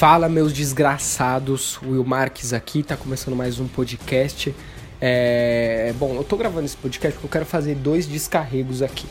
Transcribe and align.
Fala, 0.00 0.30
meus 0.30 0.54
desgraçados. 0.54 1.78
Will 1.82 2.02
Marques 2.02 2.54
aqui, 2.54 2.82
tá 2.82 2.96
começando 2.96 3.36
mais 3.36 3.60
um 3.60 3.68
podcast. 3.68 4.54
É... 4.98 5.92
Bom, 5.98 6.14
eu 6.14 6.24
tô 6.24 6.38
gravando 6.38 6.64
esse 6.64 6.74
podcast 6.74 7.12
porque 7.12 7.26
eu 7.26 7.30
quero 7.30 7.44
fazer 7.44 7.74
dois 7.74 8.06
descarregos 8.06 8.80
aqui. 8.80 9.06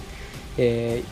É... 0.57 1.04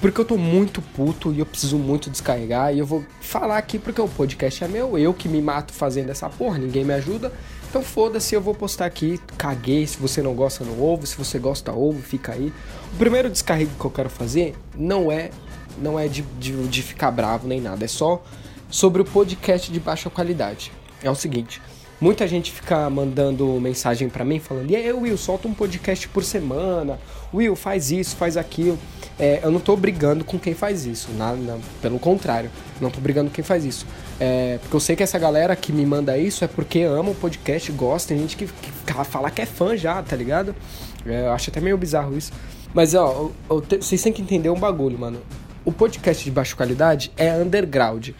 Porque 0.00 0.20
eu 0.20 0.24
tô 0.24 0.36
muito 0.36 0.80
puto 0.80 1.32
e 1.32 1.40
eu 1.40 1.46
preciso 1.46 1.78
muito 1.78 2.08
descarregar. 2.08 2.72
E 2.72 2.78
eu 2.78 2.86
vou 2.86 3.04
falar 3.20 3.58
aqui 3.58 3.76
porque 3.76 4.00
o 4.00 4.06
podcast 4.06 4.62
é 4.62 4.68
meu, 4.68 4.96
eu 4.96 5.12
que 5.12 5.28
me 5.28 5.42
mato 5.42 5.72
fazendo 5.72 6.10
essa 6.10 6.28
porra, 6.28 6.56
ninguém 6.56 6.84
me 6.84 6.94
ajuda. 6.94 7.32
Então 7.68 7.82
foda-se, 7.82 8.36
eu 8.36 8.40
vou 8.40 8.54
postar 8.54 8.86
aqui. 8.86 9.18
Caguei. 9.36 9.84
Se 9.84 9.98
você 9.98 10.22
não 10.22 10.32
gosta, 10.32 10.64
não 10.64 10.78
ouve. 10.78 11.08
Se 11.08 11.16
você 11.16 11.40
gosta, 11.40 11.72
ouve, 11.72 12.02
fica 12.02 12.34
aí. 12.34 12.52
O 12.94 12.96
primeiro 12.96 13.28
descarrego 13.28 13.72
que 13.80 13.84
eu 13.84 13.90
quero 13.90 14.10
fazer 14.10 14.54
não 14.76 15.10
é, 15.10 15.32
não 15.76 15.98
é 15.98 16.06
de, 16.06 16.22
de, 16.38 16.68
de 16.68 16.82
ficar 16.84 17.10
bravo 17.10 17.48
nem 17.48 17.60
nada. 17.60 17.84
É 17.84 17.88
só 17.88 18.22
sobre 18.70 19.02
o 19.02 19.04
podcast 19.04 19.70
de 19.72 19.80
baixa 19.80 20.10
qualidade. 20.10 20.72
É 21.02 21.10
o 21.10 21.14
seguinte, 21.14 21.60
muita 22.00 22.26
gente 22.26 22.52
fica 22.52 22.88
mandando 22.90 23.46
mensagem 23.60 24.08
para 24.08 24.24
mim 24.24 24.38
falando: 24.38 24.70
"E 24.70 24.76
aí, 24.76 24.92
Will, 24.92 25.16
solta 25.16 25.48
um 25.48 25.54
podcast 25.54 26.08
por 26.08 26.24
semana. 26.24 26.98
Will, 27.32 27.54
faz 27.56 27.90
isso, 27.90 28.16
faz 28.16 28.36
aquilo". 28.36 28.78
É, 29.18 29.40
eu 29.42 29.50
não 29.50 29.58
tô 29.58 29.74
brigando 29.76 30.24
com 30.24 30.38
quem 30.38 30.54
faz 30.54 30.86
isso, 30.86 31.08
nada, 31.18 31.58
pelo 31.82 31.98
contrário, 31.98 32.50
não 32.80 32.88
tô 32.88 33.00
brigando 33.00 33.30
com 33.30 33.34
quem 33.34 33.44
faz 33.44 33.64
isso. 33.64 33.84
É, 34.20 34.58
porque 34.60 34.76
eu 34.76 34.80
sei 34.80 34.94
que 34.94 35.02
essa 35.02 35.18
galera 35.18 35.56
que 35.56 35.72
me 35.72 35.84
manda 35.84 36.16
isso 36.16 36.44
é 36.44 36.48
porque 36.48 36.82
ama 36.82 37.10
o 37.10 37.14
podcast, 37.14 37.70
gosta, 37.72 38.08
tem 38.08 38.18
gente 38.18 38.36
que, 38.36 38.46
que 38.46 39.04
fala 39.04 39.30
que 39.30 39.42
é 39.42 39.46
fã 39.46 39.76
já, 39.76 40.00
tá 40.02 40.14
ligado? 40.14 40.54
É, 41.04 41.26
eu 41.26 41.32
acho 41.32 41.50
até 41.50 41.60
meio 41.60 41.76
bizarro 41.76 42.16
isso. 42.16 42.32
Mas 42.72 42.94
ó, 42.94 43.10
eu, 43.10 43.32
eu 43.50 43.60
te, 43.60 43.78
vocês 43.78 44.02
têm 44.02 44.12
que 44.12 44.22
entender 44.22 44.50
um 44.50 44.58
bagulho, 44.58 44.98
mano. 44.98 45.20
O 45.64 45.72
podcast 45.72 46.24
de 46.24 46.30
baixa 46.30 46.56
qualidade 46.56 47.10
é 47.16 47.32
underground. 47.32 48.10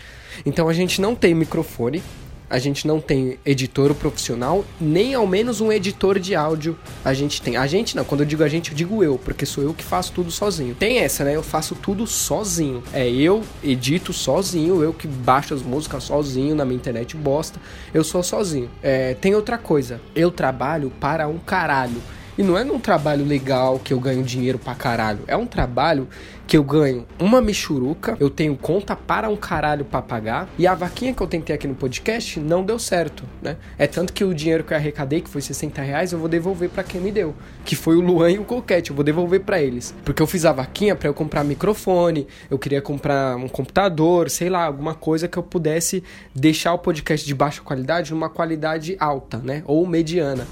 Então 0.45 0.69
a 0.69 0.73
gente 0.73 1.01
não 1.01 1.15
tem 1.15 1.35
microfone, 1.35 2.03
a 2.51 2.59
gente 2.59 2.87
não 2.87 3.01
tem 3.01 3.39
editor 3.45 3.95
profissional, 3.95 4.65
nem 4.81 5.15
ao 5.15 5.27
menos 5.27 5.61
um 5.61 5.71
editor 5.71 6.19
de 6.19 6.35
áudio 6.35 6.79
a 7.05 7.13
gente 7.13 7.43
tem. 7.43 7.57
A 7.57 7.67
gente 7.67 7.95
não, 7.95 8.05
quando 8.05 8.23
eu 8.23 8.27
digo 8.27 8.43
a 8.43 8.49
gente, 8.49 8.71
eu 8.71 8.77
digo 8.77 9.05
eu, 9.05 9.19
porque 9.19 9.45
sou 9.45 9.63
eu 9.63 9.75
que 9.75 9.85
faço 9.85 10.13
tudo 10.13 10.31
sozinho. 10.31 10.75
Tem 10.75 10.99
essa, 10.99 11.25
né? 11.25 11.37
Eu 11.37 11.43
faço 11.43 11.75
tudo 11.75 12.07
sozinho. 12.07 12.83
É 12.93 13.07
eu 13.09 13.43
edito 13.63 14.13
sozinho, 14.13 14.83
eu 14.83 14.93
que 14.93 15.07
baixo 15.07 15.53
as 15.53 15.63
músicas 15.63 16.05
sozinho 16.05 16.55
na 16.55 16.65
minha 16.65 16.77
internet 16.77 17.17
bosta. 17.17 17.61
Eu 17.93 18.03
sou 18.03 18.23
sozinho. 18.23 18.71
É, 18.83 19.15
tem 19.15 19.35
outra 19.35 19.59
coisa, 19.59 20.01
eu 20.15 20.31
trabalho 20.31 20.91
para 20.99 21.29
um 21.29 21.39
caralho. 21.39 22.01
E 22.39 22.43
não 22.43 22.57
é 22.57 22.63
num 22.63 22.79
trabalho 22.79 23.25
legal 23.25 23.81
que 23.81 23.93
eu 23.93 23.99
ganho 23.99 24.23
dinheiro 24.23 24.61
pra 24.61 24.73
caralho. 24.73 25.19
É 25.27 25.37
um 25.37 25.45
trabalho 25.45 26.07
que 26.49 26.57
eu 26.57 26.65
ganho 26.65 27.07
uma 27.21 27.43
michuruca, 27.43 28.17
eu 28.19 28.31
tenho 28.31 28.57
conta 28.57 28.97
para 28.97 29.29
um 29.29 29.37
caralho 29.37 29.85
pra 29.85 30.01
pagar. 30.01 30.49
E 30.59 30.67
a 30.67 30.75
vaquinha 30.75 31.13
que 31.13 31.21
eu 31.21 31.27
tentei 31.27 31.55
aqui 31.55 31.69
no 31.69 31.75
podcast 31.75 32.41
não 32.41 32.65
deu 32.65 32.79
certo, 32.79 33.23
né? 33.43 33.59
É 33.79 33.87
tanto 33.87 34.15
que 34.15 34.25
o 34.25 34.33
dinheiro 34.33 34.65
que 34.65 34.73
eu 34.73 34.77
arrecadei, 34.79 35.21
que 35.21 35.29
foi 35.29 35.43
60 35.43 35.83
reais, 35.83 36.11
eu 36.11 36.19
vou 36.19 36.27
devolver 36.27 36.71
para 36.71 36.83
quem 36.83 37.03
me 37.03 37.13
deu. 37.13 37.35
Que 37.67 37.77
foi 37.77 37.97
o 37.97 38.01
Luan 38.01 38.31
e 38.31 38.39
o 38.39 38.45
Coquete. 38.45 38.89
Eu 38.89 38.97
vou 38.97 39.05
devolver 39.05 39.41
para 39.41 39.61
eles. 39.61 39.95
Porque 40.03 40.23
eu 40.23 40.27
fiz 40.27 40.47
a 40.47 40.53
vaquinha 40.53 40.97
para 40.97 41.07
eu 41.07 41.13
comprar 41.13 41.45
microfone, 41.45 42.27
eu 42.51 42.59
queria 42.59 42.81
comprar 42.81 43.37
um 43.37 43.47
computador, 43.47 44.31
sei 44.31 44.49
lá, 44.49 44.65
alguma 44.65 44.95
coisa 44.95 45.29
que 45.29 45.37
eu 45.37 45.43
pudesse 45.43 46.03
deixar 46.35 46.73
o 46.73 46.79
podcast 46.79 47.27
de 47.27 47.35
baixa 47.35 47.61
qualidade 47.61 48.11
numa 48.11 48.31
qualidade 48.31 48.97
alta, 48.99 49.37
né? 49.37 49.63
Ou 49.67 49.87
mediana. 49.87 50.47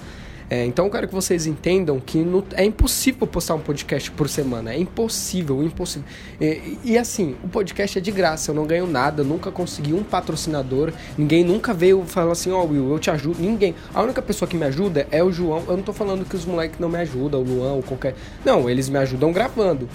É, 0.48 0.64
então 0.64 0.84
eu 0.84 0.91
quero 0.91 1.08
que 1.08 1.14
vocês 1.14 1.47
entendam 1.47 1.98
que 1.98 2.19
no, 2.19 2.44
é 2.55 2.64
impossível 2.64 3.27
postar 3.27 3.55
um 3.55 3.61
podcast 3.61 4.11
por 4.12 4.28
semana. 4.28 4.72
É 4.72 4.78
impossível, 4.78 5.62
impossível. 5.62 6.06
E, 6.41 6.78
e, 6.84 6.98
assim, 6.98 7.34
o 7.43 7.48
podcast 7.48 7.98
é 7.98 8.00
de 8.00 8.12
graça, 8.12 8.50
eu 8.50 8.54
não 8.54 8.65
ganho 8.65 8.87
nada, 8.87 9.25
nunca 9.25 9.50
consegui 9.50 9.93
um 9.93 10.04
patrocinador, 10.04 10.93
ninguém 11.19 11.44
nunca 11.44 11.75
veio 11.75 12.04
falar 12.04 12.32
assim, 12.32 12.53
ó 12.53 12.62
oh, 12.62 12.66
Will, 12.66 12.93
eu 12.93 12.98
te 12.98 13.10
ajudo. 13.10 13.41
Ninguém. 13.41 13.75
A 13.93 14.03
única 14.03 14.22
pessoa 14.22 14.48
que 14.48 14.56
me 14.56 14.65
ajuda 14.65 15.06
é 15.10 15.22
o 15.22 15.32
João. 15.32 15.65
Eu 15.66 15.76
não 15.76 15.82
tô 15.82 15.93
falando 15.93 16.25
que 16.25 16.37
os 16.37 16.44
moleques 16.44 16.78
não 16.78 16.88
me 16.88 16.99
ajudam, 16.99 17.41
o 17.41 17.44
Luan 17.44 17.72
ou 17.72 17.82
qualquer. 17.82 18.15
Não, 18.44 18.70
eles 18.70 18.88
me 18.88 18.99
ajudam 18.99 19.32
gravando. 19.32 19.88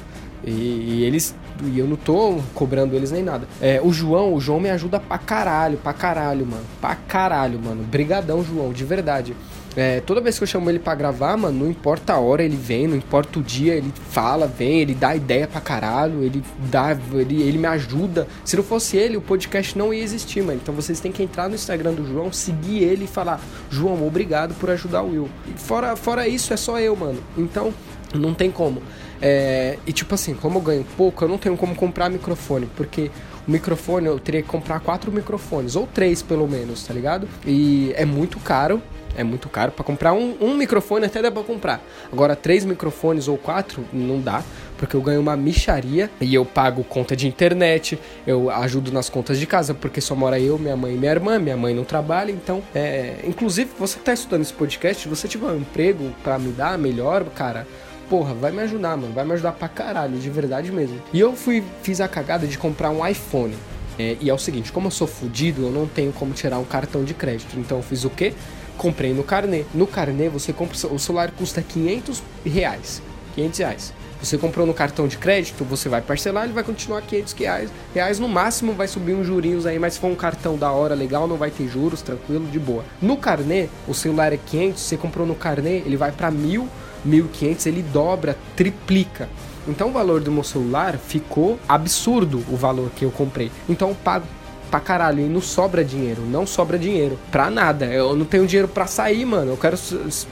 E, 0.44 0.52
e, 0.52 1.04
eles. 1.04 1.36
E 1.64 1.78
eu 1.78 1.88
não 1.88 1.96
tô 1.96 2.42
cobrando 2.54 2.96
eles 2.96 3.12
nem 3.12 3.24
nada. 3.24 3.48
É, 3.62 3.80
o 3.82 3.94
João, 3.94 4.34
o 4.34 4.42
João 4.42 4.60
me 4.60 4.70
ajuda 4.70 5.00
pra 5.00 5.18
caralho, 5.18 5.78
pra 5.78 5.94
caralho, 5.94 6.46
mano. 6.46 6.64
Pra 6.82 6.96
caralho, 6.96 7.60
mano. 7.60 7.84
Brigadão, 7.84 8.44
João, 8.44 8.74
de 8.74 8.84
verdade. 8.84 9.36
É, 9.76 10.02
toda 10.02 10.20
vez 10.20 10.38
que 10.38 10.44
eu 10.44 10.48
chamo 10.48 10.70
ele 10.70 10.80
para 10.80 10.96
gravar, 10.96 11.38
mano, 11.38 11.60
não 11.60 11.72
importa 11.72 12.14
a 12.14 12.20
hora 12.20 12.44
ele 12.44 12.58
vem, 12.58 12.88
não 12.88 12.98
importa 12.98 13.40
o 13.40 13.42
dia, 13.42 13.74
ele 13.76 13.92
fala, 14.10 14.46
vem, 14.46 14.82
ele 14.82 14.94
dá 14.94 15.16
ideia 15.16 15.48
pra 15.48 15.62
caralho, 15.62 16.24
ele 16.24 16.44
dá, 16.70 16.98
ele, 17.14 17.42
ele 17.42 17.58
me 17.58 17.68
ajuda. 17.68 18.28
Se 18.44 18.58
não 18.58 18.64
fosse 18.64 18.98
ele, 18.98 19.16
o 19.16 19.22
podcast 19.22 19.78
não 19.78 19.94
ia 19.94 20.04
existir, 20.04 20.44
mano. 20.44 20.60
Então 20.62 20.76
vocês 20.76 21.00
têm 21.00 21.12
que 21.12 21.24
entrar 21.24 21.48
no 21.48 21.56
Instagram 21.56 21.94
do 21.94 22.06
João, 22.06 22.34
seguir 22.34 22.84
ele 22.84 23.06
e 23.06 23.08
falar: 23.08 23.40
João, 23.70 24.06
obrigado 24.06 24.54
por 24.56 24.70
ajudar 24.70 25.04
o 25.04 25.12
Will. 25.12 25.30
E 25.48 25.58
fora, 25.58 25.96
fora 25.96 26.28
isso, 26.28 26.54
é 26.54 26.58
só 26.58 26.80
eu, 26.80 26.96
mano. 26.96 27.22
Então, 27.38 27.74
não 28.14 28.34
tem 28.34 28.52
como. 28.52 28.82
É, 29.22 29.78
e 29.86 29.94
tipo 29.94 30.16
assim, 30.16 30.34
como 30.34 30.58
eu 30.58 30.62
ganho 30.62 30.86
pouco, 30.98 31.24
eu 31.24 31.30
não 31.30 31.38
tenho 31.38 31.56
como 31.56 31.76
comprar 31.76 32.10
microfone, 32.10 32.68
porque 32.76 33.12
o 33.48 33.52
microfone 33.52 34.08
eu 34.08 34.20
teria 34.20 34.42
que 34.42 34.48
comprar 34.48 34.80
quatro 34.80 35.12
microfones, 35.12 35.76
ou 35.76 35.88
três 35.88 36.22
pelo 36.22 36.48
menos, 36.48 36.84
tá 36.84 36.94
ligado? 36.94 37.28
E 37.46 37.94
é 37.96 38.06
muito 38.06 38.40
caro. 38.40 38.82
É 39.16 39.24
muito 39.24 39.50
caro. 39.50 39.72
para 39.72 39.84
comprar 39.84 40.14
um, 40.14 40.38
um 40.40 40.56
microfone 40.56 41.06
até 41.06 41.22
dá 41.22 41.30
pra 41.30 41.44
comprar. 41.44 41.82
Agora, 42.12 42.36
três 42.36 42.64
microfones 42.64 43.28
ou 43.28 43.38
quatro, 43.38 43.84
não 43.92 44.22
dá. 44.22 44.42
Porque 44.78 44.96
eu 44.96 45.02
ganho 45.02 45.22
uma 45.22 45.36
micharia 45.36 46.10
e 46.20 46.34
eu 46.34 46.44
pago 46.44 46.84
conta 46.84 47.16
de 47.16 47.28
internet, 47.28 48.00
eu 48.26 48.50
ajudo 48.50 48.92
nas 48.92 49.10
contas 49.10 49.38
de 49.38 49.46
casa, 49.46 49.76
porque 49.76 50.02
só 50.02 50.16
mora 50.16 50.40
eu, 50.40 50.58
minha 50.58 50.76
mãe 50.76 50.96
e 50.96 50.98
minha 50.98 51.12
irmã, 51.12 51.38
minha 51.38 51.56
mãe 51.56 51.72
não 51.72 51.84
trabalha, 51.84 52.32
então. 52.32 52.64
É... 52.74 53.18
Inclusive, 53.24 53.70
você 53.78 54.00
tá 54.00 54.12
estudando 54.12 54.42
esse 54.42 54.54
podcast, 54.54 55.04
se 55.04 55.10
você 55.10 55.28
tiver 55.28 55.48
um 55.48 55.58
emprego 55.58 56.12
para 56.24 56.40
me 56.40 56.52
dar 56.52 56.80
melhor, 56.80 57.24
cara, 57.26 57.68
porra, 58.12 58.34
vai 58.34 58.52
me 58.52 58.62
ajudar, 58.64 58.98
mano. 58.98 59.14
Vai 59.14 59.24
me 59.24 59.32
ajudar 59.32 59.54
pra 59.54 59.70
caralho, 59.70 60.20
de 60.20 60.30
verdade 60.30 60.70
mesmo. 60.70 61.02
E 61.14 61.20
eu 61.22 61.34
fui, 61.34 61.64
fiz 61.82 62.02
a 62.02 62.10
cagada 62.10 62.46
de 62.46 62.58
comprar 62.58 62.90
um 62.90 63.08
iPhone. 63.08 63.56
É, 63.98 64.18
e 64.20 64.30
é 64.30 64.34
o 64.34 64.38
seguinte, 64.38 64.70
como 64.70 64.88
eu 64.88 64.92
sou 64.92 65.08
fudido, 65.08 65.62
eu 65.62 65.72
não 65.72 65.88
tenho 65.88 66.12
como 66.12 66.34
tirar 66.34 66.60
um 66.60 66.66
cartão 66.66 67.06
de 67.06 67.14
crédito. 67.14 67.58
Então 67.58 67.78
eu 67.78 67.84
fiz 67.84 68.04
o 68.04 68.10
quê? 68.10 68.34
comprei 68.82 69.14
no 69.14 69.24
carnê. 69.24 69.64
No 69.76 69.86
carnê 69.86 70.28
você 70.28 70.52
compra 70.52 70.76
o 70.88 70.98
celular 70.98 71.32
custa 71.32 71.62
500 71.62 72.24
reais. 72.44 73.02
500 73.36 73.60
reais. 73.60 73.94
Você 74.22 74.38
comprou 74.38 74.66
no 74.66 74.74
cartão 74.74 75.08
de 75.08 75.18
crédito, 75.18 75.64
você 75.64 75.88
vai 75.88 76.02
parcelar, 76.02 76.44
ele 76.44 76.54
vai 76.54 76.64
continuar 76.64 77.02
500 77.02 77.34
reais. 77.34 77.70
reais 77.94 78.20
no 78.20 78.28
máximo 78.28 78.74
vai 78.74 78.88
subir 78.88 79.14
uns 79.14 79.26
jurinhos 79.26 79.66
aí, 79.66 79.80
mas 79.80 79.94
se 79.94 80.00
for 80.00 80.08
um 80.08 80.16
cartão 80.16 80.58
da 80.58 80.72
hora 80.72 80.94
legal, 80.94 81.28
não 81.28 81.38
vai 81.38 81.50
ter 81.50 81.68
juros, 81.68 82.02
tranquilo, 82.02 82.46
de 82.48 82.60
boa. 82.60 82.84
No 83.02 83.18
carnê, 83.18 83.68
o 83.88 83.94
celular 83.94 84.34
é 84.34 84.38
500, 84.38 84.82
você 84.82 84.98
comprou 84.98 85.26
no 85.26 85.34
carnê, 85.34 85.78
ele 85.78 85.98
vai 85.98 86.12
para 86.12 86.30
1000, 86.30 86.68
1500, 87.06 87.66
ele 87.66 87.82
dobra, 87.82 88.38
triplica. 88.56 89.30
Então 89.68 89.90
o 89.90 89.92
valor 89.92 90.22
do 90.22 90.32
meu 90.32 90.44
celular 90.44 90.98
ficou 90.98 91.60
absurdo 91.68 92.44
o 92.50 92.56
valor 92.56 92.90
que 92.96 93.06
eu 93.06 93.12
comprei. 93.12 93.52
Então 93.70 93.90
eu 93.90 93.96
pago 93.96 94.26
pra 94.72 94.80
caralho 94.80 95.20
e 95.20 95.28
não 95.28 95.42
sobra 95.42 95.84
dinheiro, 95.84 96.22
não 96.22 96.48
sobra 96.48 96.80
dinheiro 96.80 97.20
pra 97.30 97.50
nada. 97.50 97.86
Eu 97.86 98.16
não 98.16 98.26
tenho 98.26 98.48
dinheiro 98.48 98.70
pra 98.70 98.88
sair, 98.88 99.26
mano. 99.26 99.52
Eu 99.52 99.58
quero. 99.58 99.78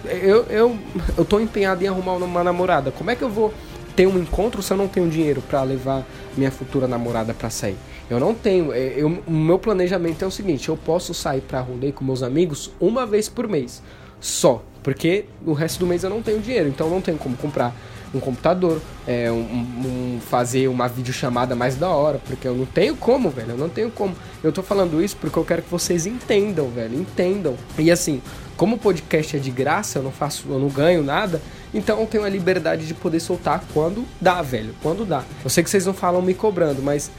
Eu, 0.05 0.45
eu, 0.45 0.79
eu 1.17 1.25
tô 1.25 1.39
empenhado 1.39 1.83
em 1.83 1.87
arrumar 1.87 2.13
uma 2.13 2.43
namorada. 2.43 2.89
Como 2.91 3.11
é 3.11 3.15
que 3.15 3.21
eu 3.21 3.29
vou 3.29 3.53
ter 3.95 4.07
um 4.07 4.17
encontro 4.17 4.63
se 4.63 4.71
eu 4.71 4.77
não 4.77 4.87
tenho 4.87 5.09
dinheiro 5.09 5.41
para 5.41 5.61
levar 5.61 6.05
minha 6.37 6.49
futura 6.49 6.87
namorada 6.87 7.33
para 7.33 7.49
sair? 7.49 7.75
Eu 8.09 8.19
não 8.19 8.33
tenho. 8.33 8.71
É, 8.71 8.93
eu, 8.95 9.21
o 9.27 9.31
meu 9.31 9.59
planejamento 9.59 10.23
é 10.23 10.27
o 10.27 10.31
seguinte: 10.31 10.69
eu 10.69 10.77
posso 10.77 11.13
sair 11.13 11.41
pra 11.41 11.59
rolê 11.59 11.91
com 11.91 12.03
meus 12.03 12.23
amigos 12.23 12.71
uma 12.79 13.05
vez 13.05 13.27
por 13.27 13.47
mês. 13.47 13.83
Só. 14.21 14.63
Porque 14.83 15.25
o 15.45 15.53
resto 15.53 15.79
do 15.79 15.87
mês 15.87 16.03
eu 16.03 16.09
não 16.09 16.21
tenho 16.21 16.39
dinheiro. 16.39 16.69
Então 16.69 16.89
não 16.89 17.01
tenho 17.01 17.17
como 17.17 17.35
comprar 17.37 17.75
um 18.13 18.19
computador, 18.19 18.81
é, 19.07 19.31
um, 19.31 19.35
um, 19.35 20.19
fazer 20.19 20.67
uma 20.67 20.87
videochamada 20.87 21.55
mais 21.55 21.75
da 21.75 21.89
hora, 21.89 22.19
porque 22.25 22.47
eu 22.47 22.55
não 22.55 22.65
tenho 22.65 22.95
como, 22.95 23.29
velho, 23.29 23.51
eu 23.51 23.57
não 23.57 23.69
tenho 23.69 23.91
como. 23.91 24.15
Eu 24.43 24.51
tô 24.51 24.63
falando 24.63 25.03
isso 25.03 25.15
porque 25.17 25.37
eu 25.37 25.45
quero 25.45 25.61
que 25.61 25.69
vocês 25.69 26.05
entendam, 26.05 26.69
velho, 26.69 26.99
entendam. 26.99 27.55
E 27.77 27.91
assim, 27.91 28.21
como 28.57 28.75
o 28.75 28.79
podcast 28.79 29.37
é 29.37 29.39
de 29.39 29.51
graça, 29.51 29.99
eu 29.99 30.03
não 30.03 30.11
faço, 30.11 30.45
eu 30.49 30.59
não 30.59 30.69
ganho 30.69 31.03
nada, 31.03 31.41
então 31.73 31.99
eu 31.99 32.07
tenho 32.07 32.23
a 32.23 32.29
liberdade 32.29 32.87
de 32.87 32.93
poder 32.93 33.19
soltar 33.19 33.63
quando 33.73 34.05
dá, 34.19 34.41
velho, 34.41 34.73
quando 34.81 35.05
dá. 35.05 35.23
Eu 35.43 35.49
sei 35.49 35.63
que 35.63 35.69
vocês 35.69 35.85
não 35.85 35.93
falam 35.93 36.21
me 36.21 36.33
cobrando, 36.33 36.81
mas 36.81 37.11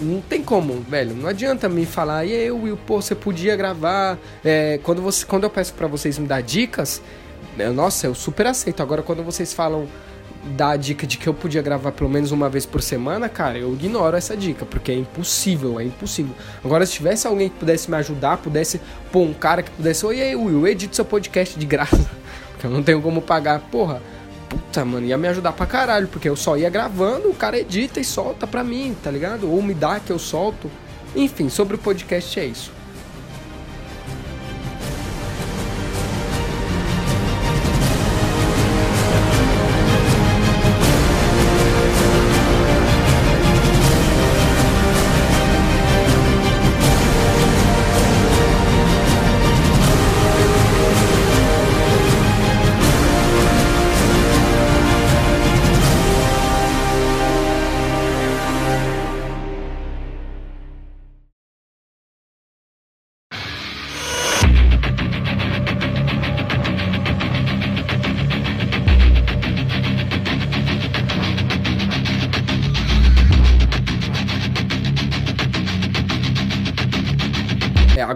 não 0.00 0.20
tem 0.20 0.42
como, 0.42 0.80
velho. 0.80 1.14
Não 1.14 1.28
adianta 1.28 1.68
me 1.68 1.86
falar, 1.86 2.24
e 2.24 2.34
aí, 2.34 2.50
Will, 2.50 2.76
pô, 2.76 3.00
você 3.00 3.14
podia 3.14 3.56
gravar. 3.56 4.18
É, 4.44 4.78
quando, 4.82 5.02
você, 5.02 5.24
quando 5.24 5.44
eu 5.44 5.50
peço 5.50 5.74
para 5.74 5.86
vocês 5.86 6.18
me 6.18 6.26
dar 6.26 6.42
dicas, 6.42 7.02
nossa, 7.74 8.06
eu 8.06 8.14
super 8.14 8.46
aceito. 8.46 8.82
Agora, 8.82 9.02
quando 9.02 9.22
vocês 9.22 9.52
falam 9.52 9.86
dar 10.44 10.70
a 10.70 10.76
dica 10.76 11.06
de 11.06 11.16
que 11.16 11.28
eu 11.28 11.34
podia 11.34 11.62
gravar 11.62 11.92
pelo 11.92 12.10
menos 12.10 12.32
uma 12.32 12.48
vez 12.48 12.66
por 12.66 12.82
semana, 12.82 13.28
cara, 13.28 13.58
eu 13.58 13.72
ignoro 13.74 14.16
essa 14.16 14.36
dica, 14.36 14.66
porque 14.66 14.90
é 14.90 14.94
impossível, 14.94 15.78
é 15.78 15.84
impossível. 15.84 16.34
Agora, 16.64 16.84
se 16.84 16.94
tivesse 16.94 17.26
alguém 17.26 17.48
que 17.48 17.56
pudesse 17.56 17.90
me 17.90 17.96
ajudar, 17.96 18.38
pudesse 18.38 18.80
pô, 19.12 19.20
um 19.20 19.32
cara 19.32 19.62
que 19.62 19.70
pudesse, 19.70 20.04
oi 20.04 20.20
aí, 20.20 20.34
Will, 20.34 20.66
edite 20.66 20.96
seu 20.96 21.04
podcast 21.04 21.58
de 21.58 21.64
graça, 21.64 21.96
porque 22.52 22.66
eu 22.66 22.70
não 22.70 22.82
tenho 22.82 23.00
como 23.00 23.22
pagar, 23.22 23.60
porra. 23.70 24.02
Puta, 24.52 24.84
mano, 24.84 25.06
ia 25.06 25.16
me 25.16 25.28
ajudar 25.28 25.52
pra 25.52 25.64
caralho, 25.64 26.08
porque 26.08 26.28
eu 26.28 26.36
só 26.36 26.58
ia 26.58 26.68
gravando, 26.68 27.30
o 27.30 27.34
cara 27.34 27.58
edita 27.58 27.98
e 28.00 28.04
solta 28.04 28.46
pra 28.46 28.62
mim, 28.62 28.94
tá 29.02 29.10
ligado? 29.10 29.50
Ou 29.50 29.62
me 29.62 29.72
dá 29.72 29.98
que 29.98 30.12
eu 30.12 30.18
solto. 30.18 30.70
Enfim, 31.16 31.48
sobre 31.48 31.76
o 31.76 31.78
podcast 31.78 32.38
é 32.38 32.44
isso. 32.44 32.70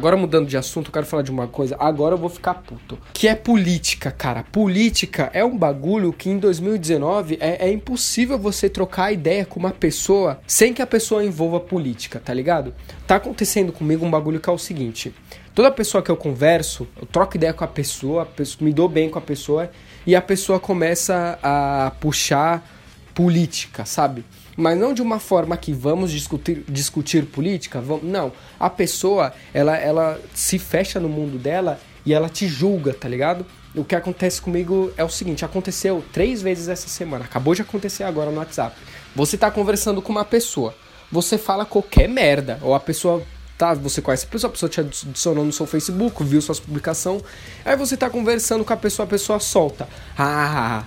Agora 0.06 0.16
mudando 0.16 0.46
de 0.46 0.56
assunto, 0.56 0.86
eu 0.86 0.92
quero 0.92 1.04
falar 1.04 1.24
de 1.24 1.32
uma 1.32 1.48
coisa. 1.48 1.76
Agora 1.80 2.14
eu 2.14 2.18
vou 2.18 2.28
ficar 2.28 2.54
puto. 2.54 2.96
Que 3.12 3.26
é 3.26 3.34
política, 3.34 4.12
cara. 4.12 4.44
Política 4.44 5.30
é 5.34 5.44
um 5.44 5.58
bagulho 5.58 6.12
que 6.12 6.30
em 6.30 6.38
2019 6.38 7.38
é, 7.40 7.66
é 7.66 7.72
impossível 7.72 8.38
você 8.38 8.68
trocar 8.68 9.10
ideia 9.10 9.44
com 9.44 9.58
uma 9.58 9.72
pessoa 9.72 10.40
sem 10.46 10.72
que 10.72 10.80
a 10.80 10.86
pessoa 10.86 11.24
envolva 11.24 11.58
política, 11.58 12.20
tá 12.24 12.32
ligado? 12.32 12.72
Tá 13.04 13.16
acontecendo 13.16 13.72
comigo 13.72 14.06
um 14.06 14.10
bagulho 14.10 14.38
que 14.38 14.48
é 14.48 14.52
o 14.52 14.58
seguinte. 14.58 15.12
Toda 15.52 15.72
pessoa 15.72 16.00
que 16.00 16.10
eu 16.10 16.16
converso, 16.16 16.86
eu 17.00 17.06
troco 17.06 17.36
ideia 17.36 17.52
com 17.52 17.64
a 17.64 17.68
pessoa, 17.68 18.22
a 18.22 18.26
pessoa 18.26 18.64
me 18.64 18.72
dou 18.72 18.88
bem 18.88 19.10
com 19.10 19.18
a 19.18 19.22
pessoa 19.22 19.68
e 20.06 20.14
a 20.14 20.22
pessoa 20.22 20.60
começa 20.60 21.36
a 21.42 21.90
puxar 21.98 22.64
política, 23.12 23.84
sabe? 23.84 24.24
Mas 24.56 24.78
não 24.78 24.94
de 24.94 25.02
uma 25.02 25.18
forma 25.18 25.56
que 25.56 25.72
vamos 25.72 26.10
discutir, 26.10 26.64
discutir 26.68 27.26
política, 27.26 27.80
vamos, 27.80 28.04
não. 28.04 28.32
A 28.58 28.70
pessoa, 28.70 29.32
ela, 29.52 29.76
ela 29.76 30.20
se 30.34 30.58
fecha 30.58 30.98
no 30.98 31.08
mundo 31.08 31.38
dela 31.38 31.78
e 32.04 32.14
ela 32.14 32.28
te 32.28 32.48
julga, 32.48 32.94
tá 32.94 33.08
ligado? 33.08 33.44
O 33.74 33.84
que 33.84 33.94
acontece 33.94 34.40
comigo 34.40 34.90
é 34.96 35.04
o 35.04 35.08
seguinte, 35.08 35.44
aconteceu 35.44 36.02
três 36.12 36.40
vezes 36.40 36.68
essa 36.68 36.88
semana, 36.88 37.24
acabou 37.26 37.54
de 37.54 37.62
acontecer 37.62 38.04
agora 38.04 38.30
no 38.30 38.38
WhatsApp. 38.38 38.74
Você 39.14 39.36
tá 39.36 39.50
conversando 39.50 40.00
com 40.00 40.12
uma 40.12 40.24
pessoa, 40.24 40.74
você 41.12 41.36
fala 41.36 41.66
qualquer 41.66 42.08
merda, 42.08 42.58
ou 42.62 42.74
a 42.74 42.80
pessoa 42.80 43.22
tá? 43.56 43.74
Você 43.74 44.02
conhece 44.02 44.26
a 44.26 44.28
pessoa, 44.28 44.50
a 44.50 44.52
pessoa 44.52 44.68
te 44.68 44.80
adicionou 44.80 45.44
no 45.44 45.52
seu 45.52 45.66
Facebook, 45.66 46.22
viu 46.24 46.40
suas 46.40 46.60
publicações, 46.60 47.22
aí 47.64 47.76
você 47.76 47.96
tá 47.96 48.08
conversando 48.10 48.64
com 48.64 48.72
a 48.72 48.76
pessoa, 48.76 49.04
a 49.06 49.08
pessoa 49.08 49.40
solta. 49.40 49.88
Ah, 50.16 50.84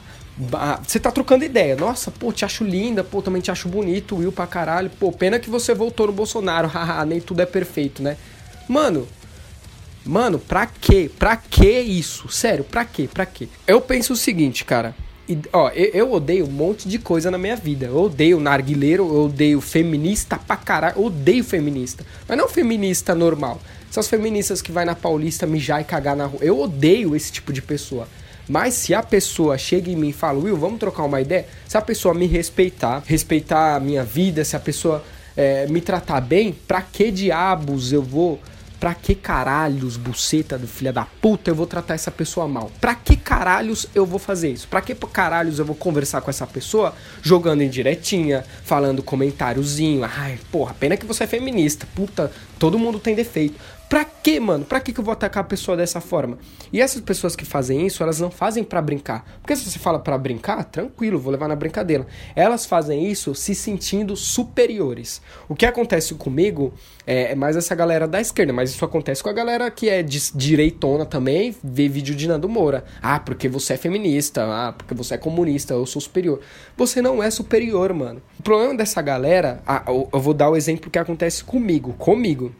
você 0.87 0.99
tá 0.99 1.11
trocando 1.11 1.43
ideia. 1.43 1.75
Nossa, 1.75 2.09
pô, 2.09 2.31
te 2.31 2.45
acho 2.45 2.63
linda, 2.63 3.03
pô, 3.03 3.21
também 3.21 3.41
te 3.41 3.51
acho 3.51 3.67
bonito, 3.67 4.15
Will 4.15 4.31
pra 4.31 4.47
caralho. 4.47 4.89
Pô, 4.97 5.11
pena 5.11 5.37
que 5.37 5.49
você 5.49 5.73
voltou 5.73 6.07
no 6.07 6.13
Bolsonaro, 6.13 6.67
haha, 6.73 7.05
nem 7.05 7.19
tudo 7.19 7.41
é 7.41 7.45
perfeito, 7.45 8.01
né? 8.01 8.15
Mano, 8.67 9.07
mano, 10.05 10.39
pra 10.39 10.65
quê? 10.65 11.11
Pra 11.19 11.35
que 11.35 11.79
isso? 11.81 12.29
Sério, 12.29 12.63
pra 12.63 12.85
quê? 12.85 13.09
Pra 13.13 13.25
quê? 13.25 13.49
Eu 13.67 13.81
penso 13.81 14.13
o 14.13 14.15
seguinte, 14.15 14.63
cara. 14.63 14.95
E, 15.27 15.37
ó, 15.53 15.69
eu, 15.69 15.91
eu, 15.93 16.11
odeio 16.11 16.45
um 16.47 16.51
monte 16.51 16.87
de 16.87 16.97
coisa 16.97 17.29
na 17.29 17.37
minha 17.37 17.55
vida. 17.55 17.87
Eu 17.87 17.97
odeio 17.97 18.39
narguileiro, 18.39 19.07
eu 19.07 19.25
odeio 19.25 19.61
feminista 19.61 20.37
pra 20.37 20.55
caralho. 20.55 20.95
Eu 20.97 21.05
odeio 21.05 21.43
feminista. 21.43 22.03
Mas 22.27 22.37
não 22.37 22.47
feminista 22.47 23.13
normal. 23.13 23.61
São 23.91 24.01
as 24.01 24.07
feministas 24.07 24.61
que 24.61 24.71
vai 24.71 24.85
na 24.85 24.95
Paulista 24.95 25.45
mijar 25.45 25.81
e 25.81 25.83
cagar 25.83 26.15
na 26.15 26.25
rua. 26.25 26.39
Eu 26.41 26.59
odeio 26.59 27.15
esse 27.15 27.31
tipo 27.31 27.53
de 27.53 27.61
pessoa. 27.61 28.07
Mas 28.49 28.73
se 28.73 28.95
a 28.95 29.03
pessoa 29.03 29.57
chega 29.57 29.91
em 29.91 29.95
mim 29.95 30.09
e 30.09 30.13
fala, 30.13 30.39
Will, 30.39 30.57
vamos 30.57 30.79
trocar 30.79 31.03
uma 31.03 31.21
ideia, 31.21 31.45
se 31.67 31.77
a 31.77 31.81
pessoa 31.81 32.15
me 32.15 32.25
respeitar, 32.25 33.03
respeitar 33.05 33.75
a 33.75 33.79
minha 33.79 34.03
vida, 34.03 34.43
se 34.43 34.55
a 34.55 34.59
pessoa 34.59 35.03
é, 35.37 35.67
me 35.67 35.79
tratar 35.79 36.19
bem, 36.19 36.51
pra 36.51 36.81
que 36.81 37.11
diabos 37.11 37.93
eu 37.93 38.01
vou 38.01 38.39
Pra 38.79 38.95
que 38.95 39.13
caralhos, 39.13 39.97
buceta 39.97 40.57
do 40.57 40.65
filho 40.65 40.93
da 40.93 41.03
puta, 41.03 41.51
eu 41.51 41.55
vou 41.55 41.67
tratar 41.67 41.95
essa 41.95 42.09
pessoa 42.09 42.47
mal? 42.47 42.71
Pra 42.79 42.95
que 42.95 43.17
caralhos 43.17 43.85
eu 43.93 44.05
vou 44.05 44.17
fazer 44.17 44.51
isso? 44.51 44.69
Pra 44.69 44.79
que 44.79 44.95
caralhos 44.95 45.59
eu 45.59 45.65
vou 45.65 45.75
conversar 45.75 46.21
com 46.21 46.29
essa 46.29 46.47
pessoa 46.47 46.95
jogando 47.21 47.61
em 47.61 47.69
diretinha, 47.69 48.45
falando 48.63 49.03
comentáriozinho? 49.03 50.05
Ai, 50.05 50.39
porra, 50.49 50.73
pena 50.73 50.95
que 50.95 51.05
você 51.05 51.25
é 51.25 51.27
feminista. 51.27 51.85
Puta, 51.93 52.31
todo 52.57 52.79
mundo 52.79 52.99
tem 52.99 53.13
defeito. 53.13 53.59
Pra 53.89 54.05
que, 54.05 54.39
mano? 54.39 54.63
Pra 54.63 54.79
que, 54.79 54.93
que 54.93 54.99
eu 54.99 55.03
vou 55.03 55.11
atacar 55.11 55.41
a 55.41 55.47
pessoa 55.47 55.75
dessa 55.75 55.99
forma? 55.99 56.37
E 56.71 56.79
essas 56.79 57.01
pessoas 57.01 57.35
que 57.35 57.43
fazem 57.43 57.87
isso, 57.87 58.03
elas 58.03 58.19
não 58.19 58.29
fazem 58.29 58.63
para 58.63 58.79
brincar. 58.83 59.25
Porque 59.41 59.55
se 59.55 59.67
você 59.67 59.79
fala 59.79 59.97
para 59.97 60.15
brincar, 60.15 60.63
tranquilo, 60.65 61.17
vou 61.17 61.31
levar 61.31 61.47
na 61.47 61.55
brincadeira. 61.55 62.05
Elas 62.35 62.67
fazem 62.67 63.09
isso 63.09 63.33
se 63.33 63.55
sentindo 63.55 64.15
superiores. 64.15 65.23
O 65.47 65.55
que 65.55 65.65
acontece 65.65 66.13
comigo 66.13 66.71
é, 67.07 67.31
é 67.31 67.35
mais 67.35 67.57
essa 67.57 67.73
galera 67.73 68.07
da 68.07 68.21
esquerda, 68.21 68.53
mas 68.53 68.69
isso 68.69 68.85
acontece 68.85 69.23
com 69.23 69.29
a 69.29 69.33
galera 69.33 69.71
que 69.71 69.89
é 69.89 70.03
direitona 70.03 71.03
também, 71.03 71.55
vê 71.63 71.89
vídeo 71.89 72.13
de 72.13 72.27
Nando 72.27 72.47
Moura. 72.47 72.85
Ah, 73.01 73.19
porque 73.19 73.49
você 73.49 73.73
é 73.73 73.77
feminista, 73.77 74.45
ah, 74.45 74.71
porque 74.71 74.93
você 74.93 75.15
é 75.15 75.17
comunista, 75.17 75.73
eu 75.73 75.87
sou 75.87 75.99
superior. 75.99 76.41
Você 76.77 77.01
não 77.01 77.23
é 77.23 77.31
superior, 77.31 77.91
mano. 77.93 78.21
O 78.37 78.43
problema 78.43 78.75
dessa 78.75 79.01
galera, 79.01 79.63
ah, 79.65 79.83
eu 79.87 80.19
vou 80.19 80.35
dar 80.35 80.51
o 80.51 80.55
exemplo 80.55 80.91
que 80.91 80.99
acontece 80.99 81.43
comigo, 81.43 81.93
comigo 81.93 82.53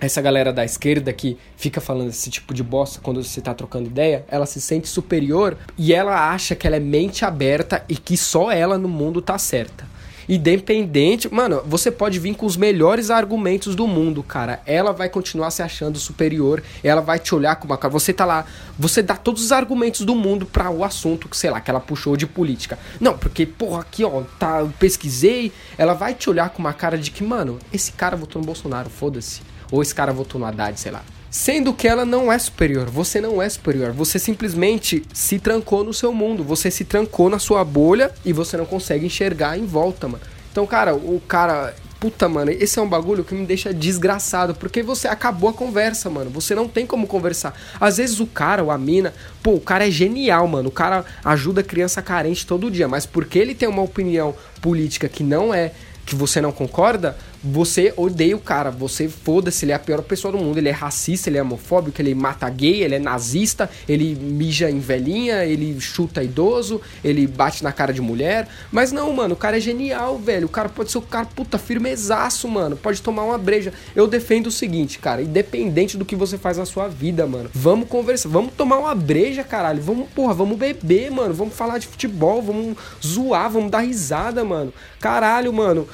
essa 0.00 0.22
galera 0.22 0.52
da 0.52 0.64
esquerda 0.64 1.12
que 1.12 1.36
fica 1.56 1.80
falando 1.80 2.10
esse 2.10 2.30
tipo 2.30 2.54
de 2.54 2.62
bosta 2.62 3.00
quando 3.02 3.22
você 3.22 3.40
tá 3.40 3.52
trocando 3.52 3.86
ideia, 3.86 4.24
ela 4.28 4.46
se 4.46 4.60
sente 4.60 4.88
superior 4.88 5.56
e 5.76 5.92
ela 5.92 6.30
acha 6.30 6.54
que 6.54 6.66
ela 6.66 6.76
é 6.76 6.80
mente 6.80 7.24
aberta 7.24 7.84
e 7.88 7.96
que 7.96 8.16
só 8.16 8.50
ela 8.50 8.78
no 8.78 8.88
mundo 8.88 9.20
tá 9.20 9.36
certa. 9.38 9.86
Independente, 10.28 11.32
mano, 11.32 11.62
você 11.64 11.90
pode 11.90 12.18
vir 12.18 12.34
com 12.34 12.44
os 12.44 12.54
melhores 12.54 13.10
argumentos 13.10 13.74
do 13.74 13.86
mundo, 13.86 14.22
cara. 14.22 14.60
Ela 14.66 14.92
vai 14.92 15.08
continuar 15.08 15.50
se 15.50 15.62
achando 15.62 15.98
superior, 15.98 16.62
ela 16.84 17.00
vai 17.00 17.18
te 17.18 17.34
olhar 17.34 17.56
com 17.56 17.64
uma 17.64 17.78
cara. 17.78 17.90
Você 17.90 18.12
tá 18.12 18.26
lá, 18.26 18.44
você 18.78 19.02
dá 19.02 19.16
todos 19.16 19.42
os 19.42 19.52
argumentos 19.52 20.02
do 20.02 20.14
mundo 20.14 20.44
para 20.44 20.70
o 20.70 20.84
assunto 20.84 21.30
que, 21.30 21.36
sei 21.36 21.48
lá, 21.48 21.62
que 21.62 21.70
ela 21.70 21.80
puxou 21.80 22.14
de 22.14 22.26
política. 22.26 22.78
Não, 23.00 23.16
porque, 23.16 23.46
porra, 23.46 23.80
aqui, 23.80 24.04
ó, 24.04 24.22
tá, 24.38 24.68
pesquisei. 24.78 25.50
Ela 25.78 25.94
vai 25.94 26.12
te 26.12 26.28
olhar 26.28 26.50
com 26.50 26.58
uma 26.58 26.74
cara 26.74 26.98
de 26.98 27.10
que, 27.10 27.24
mano, 27.24 27.58
esse 27.72 27.92
cara 27.92 28.14
votou 28.14 28.38
no 28.42 28.44
Bolsonaro, 28.44 28.90
foda-se. 28.90 29.40
Ou 29.70 29.82
esse 29.82 29.94
cara 29.94 30.12
votou 30.12 30.40
no 30.40 30.46
Haddad, 30.46 30.78
sei 30.78 30.92
lá. 30.92 31.02
Sendo 31.30 31.74
que 31.74 31.86
ela 31.86 32.06
não 32.06 32.32
é 32.32 32.38
superior, 32.38 32.88
você 32.88 33.20
não 33.20 33.42
é 33.42 33.48
superior, 33.48 33.92
você 33.92 34.18
simplesmente 34.18 35.02
se 35.12 35.38
trancou 35.38 35.84
no 35.84 35.92
seu 35.92 36.10
mundo, 36.10 36.42
você 36.42 36.70
se 36.70 36.86
trancou 36.86 37.28
na 37.28 37.38
sua 37.38 37.62
bolha 37.62 38.10
e 38.24 38.32
você 38.32 38.56
não 38.56 38.64
consegue 38.64 39.04
enxergar 39.04 39.58
em 39.58 39.66
volta, 39.66 40.08
mano. 40.08 40.22
Então, 40.50 40.66
cara, 40.66 40.94
o 40.94 41.20
cara, 41.28 41.74
puta, 42.00 42.28
mano, 42.30 42.50
esse 42.50 42.78
é 42.78 42.82
um 42.82 42.88
bagulho 42.88 43.22
que 43.24 43.34
me 43.34 43.44
deixa 43.44 43.74
desgraçado, 43.74 44.54
porque 44.54 44.82
você 44.82 45.06
acabou 45.06 45.50
a 45.50 45.52
conversa, 45.52 46.08
mano. 46.08 46.30
Você 46.30 46.54
não 46.54 46.66
tem 46.66 46.86
como 46.86 47.06
conversar. 47.06 47.54
Às 47.78 47.98
vezes 47.98 48.20
o 48.20 48.26
cara 48.26 48.64
ou 48.64 48.70
a 48.70 48.78
mina, 48.78 49.12
pô, 49.42 49.52
o 49.52 49.60
cara 49.60 49.86
é 49.86 49.90
genial, 49.90 50.48
mano. 50.48 50.70
O 50.70 50.72
cara 50.72 51.04
ajuda 51.22 51.62
criança 51.62 52.00
carente 52.00 52.46
todo 52.46 52.70
dia, 52.70 52.88
mas 52.88 53.04
porque 53.04 53.38
ele 53.38 53.54
tem 53.54 53.68
uma 53.68 53.82
opinião 53.82 54.34
política 54.62 55.10
que 55.10 55.22
não 55.22 55.52
é 55.52 55.72
que 56.06 56.14
você 56.14 56.40
não 56.40 56.50
concorda, 56.50 57.18
você 57.42 57.92
odeia 57.96 58.36
o 58.36 58.40
cara, 58.40 58.70
você 58.70 59.08
foda-se, 59.08 59.64
ele 59.64 59.72
é 59.72 59.74
a 59.74 59.78
pior 59.78 60.02
pessoa 60.02 60.32
do 60.32 60.38
mundo, 60.38 60.58
ele 60.58 60.68
é 60.68 60.72
racista, 60.72 61.28
ele 61.28 61.38
é 61.38 61.42
homofóbico, 61.42 62.00
ele 62.00 62.14
mata 62.14 62.48
gay, 62.48 62.82
ele 62.82 62.96
é 62.96 62.98
nazista, 62.98 63.70
ele 63.88 64.14
mija 64.14 64.70
em 64.70 64.80
velhinha, 64.80 65.44
ele 65.44 65.80
chuta 65.80 66.22
idoso, 66.22 66.80
ele 67.02 67.26
bate 67.26 67.62
na 67.62 67.72
cara 67.72 67.92
de 67.92 68.00
mulher. 68.00 68.48
Mas 68.72 68.92
não, 68.92 69.12
mano, 69.12 69.34
o 69.34 69.36
cara 69.36 69.56
é 69.56 69.60
genial, 69.60 70.18
velho. 70.18 70.46
O 70.46 70.50
cara 70.50 70.68
pode 70.68 70.90
ser 70.90 70.98
o 70.98 71.02
cara, 71.02 71.26
puta, 71.26 71.58
firmezaço, 71.58 72.48
mano. 72.48 72.76
Pode 72.76 73.00
tomar 73.02 73.24
uma 73.24 73.38
breja. 73.38 73.72
Eu 73.94 74.06
defendo 74.06 74.48
o 74.48 74.52
seguinte, 74.52 74.98
cara, 74.98 75.22
independente 75.22 75.96
do 75.96 76.04
que 76.04 76.16
você 76.16 76.36
faz 76.36 76.56
na 76.56 76.66
sua 76.66 76.88
vida, 76.88 77.26
mano. 77.26 77.50
Vamos 77.54 77.88
conversar, 77.88 78.28
vamos 78.28 78.52
tomar 78.54 78.78
uma 78.78 78.94
breja, 78.94 79.44
caralho. 79.44 79.82
Vamos, 79.82 80.08
porra, 80.10 80.34
vamos 80.34 80.58
beber, 80.58 81.10
mano. 81.10 81.34
Vamos 81.34 81.54
falar 81.54 81.78
de 81.78 81.86
futebol, 81.86 82.42
vamos 82.42 82.76
zoar, 83.04 83.50
vamos 83.50 83.70
dar 83.70 83.80
risada, 83.80 84.44
mano. 84.44 84.72
Caralho, 85.00 85.52
mano. 85.52 85.86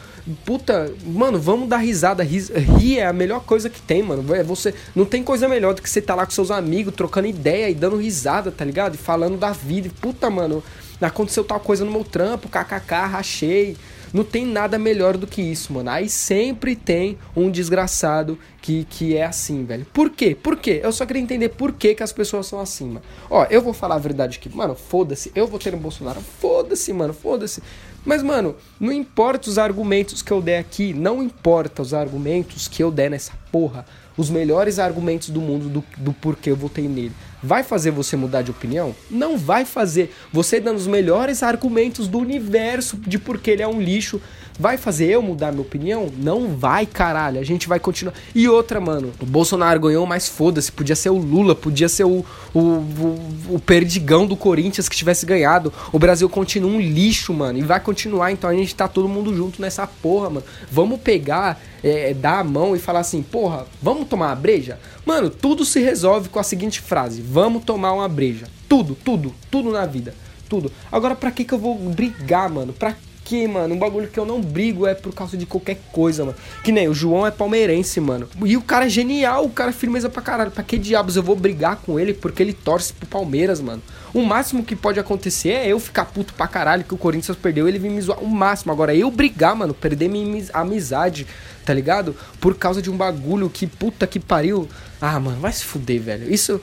Puta, 0.45 0.91
mano, 1.05 1.39
vamos 1.39 1.69
dar 1.69 1.79
risada. 1.79 2.23
Rir 2.23 2.99
é 2.99 3.07
a 3.07 3.13
melhor 3.13 3.41
coisa 3.41 3.69
que 3.69 3.81
tem, 3.81 4.03
mano. 4.03 4.35
É 4.35 4.43
você 4.43 4.75
não 4.95 5.05
tem 5.05 5.23
coisa 5.23 5.47
melhor 5.47 5.75
do 5.75 5.83
que 5.83 5.91
você 5.91 6.01
tá 6.01 6.15
lá 6.15 6.25
com 6.25 6.33
seus 6.33 6.51
amigos, 6.51 6.95
trocando 6.95 7.27
ideia 7.29 7.69
e 7.69 7.75
dando 7.75 7.97
risada, 7.97 8.51
tá 8.51 8.65
ligado? 8.65 8.95
E 8.95 8.99
falando 8.99 9.37
da 9.37 9.53
vida. 9.53 9.91
Puta, 10.01 10.31
mano, 10.31 10.63
aconteceu 11.01 11.45
tal 11.45 11.61
coisa 11.61 11.85
no 11.85 11.91
meu 11.91 12.05
trampo, 12.05 12.49
kkk, 12.49 12.95
rachei. 13.07 13.77
Não 14.15 14.23
tem 14.23 14.47
nada 14.47 14.79
melhor 14.79 15.17
do 15.17 15.27
que 15.27 15.43
isso, 15.43 15.73
mano. 15.73 15.91
Aí 15.91 16.09
sempre 16.09 16.77
tem 16.77 17.19
um 17.35 17.51
desgraçado 17.51 18.39
que, 18.63 18.85
que 18.89 19.17
é 19.17 19.25
assim, 19.25 19.65
velho. 19.65 19.85
Por 19.93 20.09
quê? 20.09 20.37
Por 20.41 20.57
quê? 20.57 20.81
Eu 20.85 20.93
só 20.93 21.05
queria 21.05 21.21
entender 21.21 21.49
por 21.49 21.73
que, 21.73 21.97
que 21.97 22.03
as 22.03 22.13
pessoas 22.13 22.47
são 22.47 22.61
assim, 22.61 22.87
mano. 22.87 23.03
Ó, 23.29 23.45
eu 23.51 23.61
vou 23.61 23.75
falar 23.75 23.97
a 23.97 23.99
verdade 23.99 24.39
aqui. 24.39 24.49
Mano, 24.57 24.77
foda-se. 24.77 25.33
Eu 25.35 25.49
vou 25.49 25.59
ter 25.59 25.75
um 25.75 25.79
Bolsonaro. 25.79 26.21
Foda-se, 26.21 26.93
mano. 26.93 27.13
Foda-se. 27.13 27.61
Mas, 28.05 28.23
mano, 28.23 28.55
não 28.79 28.93
importa 28.93 29.49
os 29.49 29.59
argumentos 29.59 30.21
que 30.23 30.31
eu 30.31 30.43
der 30.43 30.59
aqui. 30.59 30.93
Não 30.93 31.23
importa 31.23 31.83
os 31.83 31.95
argumentos 31.95 32.69
que 32.69 32.83
eu 32.83 32.91
der 32.91 33.11
nessa 33.11 33.33
porra. 33.51 33.87
Os 34.17 34.31
melhores 34.31 34.79
argumentos 34.79 35.31
do 35.31 35.41
mundo 35.41 35.69
do, 35.69 35.85
do 35.97 36.13
porquê 36.13 36.51
eu 36.51 36.57
votei 36.57 36.87
nele 36.87 37.13
vai 37.45 37.63
fazer 37.63 37.91
você 37.91 38.17
mudar 38.17 38.41
de 38.41 38.51
opinião? 38.51 38.97
Não 39.11 39.37
vai 39.37 39.67
fazer. 39.67 40.15
Você 40.33 40.59
dando 40.59 40.79
os 40.79 40.87
melhores 40.87 41.43
argumentos 41.43 42.09
do 42.09 42.19
universo 42.19 42.97
de 42.97 43.19
porque 43.19 43.51
ele 43.51 43.63
é 43.63 43.69
um 43.69 43.81
lixo, 43.81 44.21
vai 44.59 44.77
fazer 44.77 45.07
eu 45.07 45.21
mudar 45.21 45.51
minha 45.51 45.63
opinião? 45.63 46.09
Não 46.17 46.57
vai, 46.57 46.87
caralho. 46.87 47.41
A 47.41 47.45
gente 47.45 47.69
vai 47.69 47.81
continuar. 47.81 48.15
E 48.35 48.49
outra, 48.49 48.81
mano, 48.81 49.13
o 49.21 49.27
Bolsonaro 49.27 49.81
ganhou, 49.81 50.07
mas 50.07 50.29
foda-se. 50.29 50.71
Podia 50.71 50.97
ser 50.97 51.11
o 51.11 51.19
Lula, 51.19 51.55
podia 51.55 51.89
ser 51.89 52.05
o, 52.05 52.25
o, 52.53 52.61
o, 52.61 53.55
o 53.55 53.59
perdigão 53.59 54.27
do 54.27 54.37
Corinthians 54.37 54.89
que 54.89 54.97
tivesse 54.97 55.27
ganhado. 55.27 55.73
O 55.93 55.99
Brasil 55.99 56.29
continua 56.29 56.71
um 56.71 56.81
lixo, 56.81 57.33
mano. 57.33 57.59
E 57.59 57.63
vai 57.63 57.81
continuar. 57.81 58.31
Então 58.31 58.49
a 58.49 58.55
gente 58.55 58.75
tá 58.75 58.87
todo 58.87 59.09
mundo 59.09 59.35
junto 59.35 59.61
nessa 59.61 59.87
porra, 59.87 60.31
mano. 60.31 60.47
Vamos 60.71 61.01
pegar, 61.01 61.61
é, 61.83 62.15
dar 62.15 62.41
a 62.41 62.45
mão 62.45 62.77
e 62.77 62.79
falar 62.79 63.01
assim, 63.01 63.23
porra, 63.23 63.67
vamos 63.83 64.09
tomar 64.09 64.29
uma 64.29 64.37
breja? 64.37 64.79
Mano, 65.05 65.29
tudo 65.29 65.65
se 65.65 65.81
resolve 65.81 66.29
com 66.29 66.39
a 66.39 66.45
seguinte 66.45 66.81
frase: 66.81 67.21
vamos 67.21 67.65
tomar 67.65 67.93
uma 67.93 68.09
breja. 68.09 68.47
Tudo, 68.69 68.97
tudo, 69.05 69.35
tudo 69.51 69.71
na 69.71 69.85
vida. 69.85 70.15
Tudo. 70.49 70.71
Agora, 70.93 71.15
pra 71.15 71.31
que 71.31 71.45
que 71.45 71.55
eu 71.55 71.59
vou 71.59 71.77
brigar, 71.77 72.49
mano? 72.49 72.73
Pra 72.73 72.95
que, 73.25 73.49
mano? 73.49 73.75
Um 73.75 73.79
bagulho 73.79 74.07
que 74.07 74.19
eu 74.19 74.27
não 74.27 74.41
brigo 74.41 74.87
é 74.87 74.95
por 74.95 75.13
causa 75.15 75.37
de 75.37 75.47
qualquer 75.47 75.79
coisa, 75.91 76.25
mano. 76.25 76.37
Que 76.63 76.71
nem 76.71 76.87
o 76.89 76.95
João 76.95 77.27
é 77.27 77.31
palmeirense, 77.31 77.99
mano. 78.01 78.29
E 78.45 78.57
o 78.57 78.63
cara 78.63 78.87
é 78.87 78.89
genial, 78.89 79.47
o 79.47 79.51
cara 79.51 79.71
é 79.71 79.73
firmeza 79.73 80.09
pra 80.09 80.21
caralho. 80.21 80.51
Pra 80.51 80.63
que 80.63 80.79
diabos 80.79 81.17
eu 81.17 81.23
vou 81.23 81.35
brigar 81.35 81.77
com 81.77 81.99
ele 81.99 82.13
porque 82.13 82.43
ele 82.43 82.53
torce 82.53 82.93
pro 82.93 83.07
Palmeiras, 83.07 83.61
mano? 83.61 83.83
O 84.13 84.23
máximo 84.23 84.63
que 84.63 84.77
pode 84.77 85.01
acontecer 85.01 85.51
é 85.51 85.69
eu 85.69 85.81
ficar 85.81 86.05
puto 86.05 86.35
pra 86.35 86.47
caralho 86.47 86.85
que 86.85 86.95
o 86.95 86.99
Corinthians 86.99 87.37
perdeu, 87.37 87.67
ele 87.67 87.79
vir 87.79 87.91
me 87.91 88.01
zoar. 88.01 88.23
O 88.23 88.29
máximo. 88.29 88.71
Agora, 88.71 88.95
eu 88.95 89.11
brigar, 89.11 89.57
mano, 89.57 89.73
perder 89.73 90.09
minha 90.09 90.45
amizade, 90.53 91.27
tá 91.65 91.73
ligado? 91.73 92.15
Por 92.41 92.55
causa 92.57 92.83
de 92.83 92.91
um 92.91 92.97
bagulho 92.97 93.49
que 93.49 93.67
puta 93.67 94.07
que 94.07 94.21
pariu. 94.21 94.69
Ah, 95.01 95.19
mano, 95.19 95.41
vai 95.41 95.53
se 95.53 95.65
fuder, 95.65 96.01
velho. 96.01 96.33
Isso. 96.33 96.61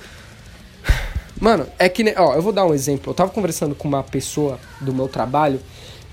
Mano, 1.41 1.65
é 1.79 1.89
que. 1.89 2.03
Ó, 2.17 2.35
eu 2.35 2.41
vou 2.43 2.53
dar 2.53 2.67
um 2.67 2.71
exemplo. 2.71 3.09
Eu 3.09 3.15
tava 3.15 3.31
conversando 3.31 3.73
com 3.73 3.87
uma 3.87 4.03
pessoa 4.03 4.59
do 4.79 4.93
meu 4.93 5.07
trabalho 5.07 5.59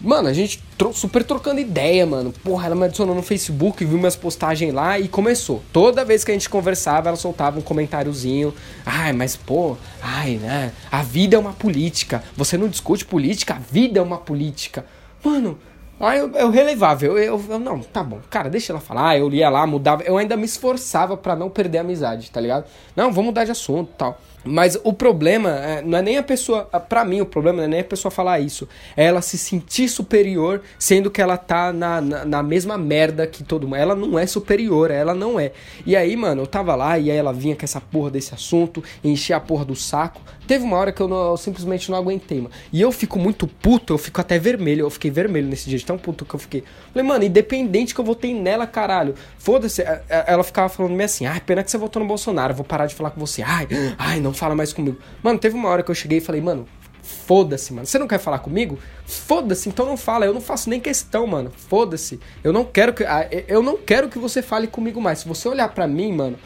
Mano, 0.01 0.29
a 0.29 0.33
gente 0.33 0.63
tro 0.77 0.93
super 0.93 1.25
trocando 1.25 1.61
ideia, 1.61 2.07
mano. 2.07 2.33
Porra, 2.45 2.67
ela 2.67 2.77
me 2.77 2.85
adicionou 2.85 3.15
no 3.15 3.23
Facebook, 3.23 3.85
viu 3.85 3.99
minhas 3.99 4.15
postagens 4.15 4.73
lá 4.73 4.99
e 4.99 5.09
começou. 5.09 5.63
Toda 5.73 6.05
vez 6.05 6.23
que 6.23 6.31
a 6.31 6.35
gente 6.35 6.49
conversava, 6.49 7.09
ela 7.09 7.17
soltava 7.17 7.59
um 7.59 7.63
comentáriozinho. 7.63 8.55
Ai, 8.87 9.13
mas 9.13 9.37
pô, 9.37 9.77
ai, 10.01 10.37
né? 10.37 10.73
A 10.91 11.03
vida 11.03 11.35
é 11.35 11.39
uma 11.39 11.53
política. 11.53 12.23
Você 12.37 12.57
não 12.57 12.69
discute 12.69 13.05
política, 13.05 13.55
a 13.55 13.59
vida 13.59 13.99
é 13.99 14.03
uma 14.03 14.19
política. 14.19 14.87
Mano, 15.25 15.59
Aí 16.01 16.21
eu, 16.21 16.31
eu 16.31 16.49
relevava, 16.49 17.05
eu, 17.05 17.19
eu, 17.19 17.45
eu, 17.49 17.59
não, 17.59 17.81
tá 17.81 18.05
bom, 18.05 18.21
cara, 18.31 18.49
deixa 18.49 18.73
ela 18.73 18.81
falar, 18.81 19.19
eu 19.19 19.29
lia 19.29 19.51
lá, 19.51 19.67
mudava, 19.67 20.05
eu 20.05 20.17
ainda 20.17 20.37
me 20.37 20.45
esforçava 20.45 21.17
para 21.17 21.35
não 21.35 21.51
perder 21.51 21.79
a 21.79 21.81
amizade, 21.81 22.31
tá 22.31 22.41
ligado? 22.41 22.67
Não, 22.95 23.11
vamos 23.11 23.27
mudar 23.27 23.45
de 23.45 23.51
assunto 23.51 23.91
tal. 23.99 24.21
Mas 24.45 24.79
o 24.83 24.93
problema 24.93 25.51
é, 25.51 25.83
não 25.83 25.99
é 25.99 26.03
nem 26.03 26.19
a 26.19 26.23
pessoa. 26.23 26.65
para 26.65 27.05
mim, 27.05 27.21
o 27.21 27.27
problema 27.27 27.59
não 27.59 27.65
é 27.65 27.69
nem 27.69 27.81
a 27.81 27.85
pessoa 27.85 28.11
falar 28.11 28.41
isso. 28.41 28.69
É 28.97 29.05
ela 29.05 29.21
se 29.21 29.37
sentir 29.37 29.89
superior, 29.89 30.63
sendo 30.79 31.11
que 31.11 31.21
ela 31.21 31.37
tá 31.37 31.73
na, 31.73 32.01
na, 32.01 32.25
na, 32.25 32.43
mesma 32.43 32.79
merda 32.79 33.27
que 33.27 33.43
todo 33.43 33.67
mundo. 33.67 33.77
Ela 33.77 33.95
não 33.95 34.19
é 34.19 34.27
superior, 34.27 34.91
ela 34.91 35.15
não 35.15 35.39
é. 35.39 35.53
E 35.85 35.97
aí, 35.97 36.17
mano, 36.17 36.43
eu 36.43 36.47
tava 36.47 36.75
lá 36.75 36.99
e 36.99 37.11
aí 37.11 37.17
ela 37.17 37.33
vinha 37.33 37.57
com 37.57 37.65
essa 37.65 37.81
porra 37.81 38.11
desse 38.11 38.35
assunto, 38.35 38.83
encher 39.03 39.35
a 39.35 39.41
porra 39.41 39.65
do 39.65 39.75
saco. 39.75 40.21
Teve 40.47 40.65
uma 40.65 40.79
hora 40.79 40.91
que 40.93 41.03
eu, 41.03 41.07
não, 41.07 41.33
eu 41.33 41.37
simplesmente 41.37 41.91
não 41.91 41.99
aguentei, 41.99 42.39
mano. 42.39 42.51
E 42.73 42.81
eu 42.81 42.91
fico 42.91 43.19
muito 43.19 43.47
puto, 43.47 43.93
eu 43.93 43.99
fico 43.99 44.19
até 44.19 44.39
vermelho. 44.39 44.87
Eu 44.87 44.91
fiquei 44.91 45.11
vermelho 45.11 45.47
nesse 45.47 45.69
dia, 45.69 45.79
de 45.79 45.85
tão 45.85 45.99
puto 45.99 46.25
que 46.25 46.35
eu 46.35 46.41
fiquei. 46.41 46.65
Falei, 46.91 47.07
mano, 47.07 47.23
independente 47.23 47.95
que 47.95 48.01
eu 48.01 48.05
votei 48.05 48.33
nela, 48.33 48.67
caralho. 48.67 49.15
Foda-se. 49.39 49.83
É, 49.83 50.03
é, 50.09 50.25
ela 50.27 50.43
ficava 50.43 50.71
falando 50.71 50.93
meio 50.93 51.05
assim, 51.05 51.27
ai, 51.27 51.39
pena 51.41 51.63
que 51.63 51.71
você 51.71 51.77
votou 51.77 52.01
no 52.01 52.09
Bolsonaro, 52.09 52.53
eu 52.53 52.57
vou 52.57 52.65
parar 52.65 52.87
de 52.87 52.95
falar 52.95 53.11
com 53.11 53.21
você. 53.21 53.43
Ai, 53.43 53.69
ai, 53.99 54.21
não 54.21 54.28
fala 54.35 54.55
mais 54.55 54.73
comigo. 54.73 54.99
Mano, 55.23 55.39
teve 55.39 55.55
uma 55.55 55.69
hora 55.69 55.83
que 55.83 55.91
eu 55.91 55.95
cheguei 55.95 56.19
e 56.19 56.21
falei, 56.21 56.41
mano, 56.41 56.67
foda-se, 57.03 57.73
mano. 57.73 57.87
Você 57.87 57.99
não 57.99 58.07
quer 58.07 58.19
falar 58.19 58.39
comigo? 58.41 58.79
Foda-se, 59.07 59.69
então 59.69 59.87
não 59.87 59.97
fala. 59.97 60.27
Eu 60.27 60.35
não 60.35 60.41
faço 60.41 60.69
nem 60.69 60.81
questão, 60.81 61.27
mano. 61.27 61.51
Foda-se. 61.51 62.21
Eu 62.45 62.53
não 62.53 62.65
quero 62.65 62.93
que 62.93 63.05
ah, 63.05 63.29
eu 63.47 63.63
não 63.63 63.77
quero 63.77 64.09
que 64.09 64.19
você 64.19 64.43
fale 64.43 64.67
comigo 64.67 65.01
mais. 65.01 65.21
Se 65.21 65.29
você 65.29 65.49
olhar 65.49 65.69
para 65.69 65.87
mim, 65.87 66.13
mano, 66.13 66.39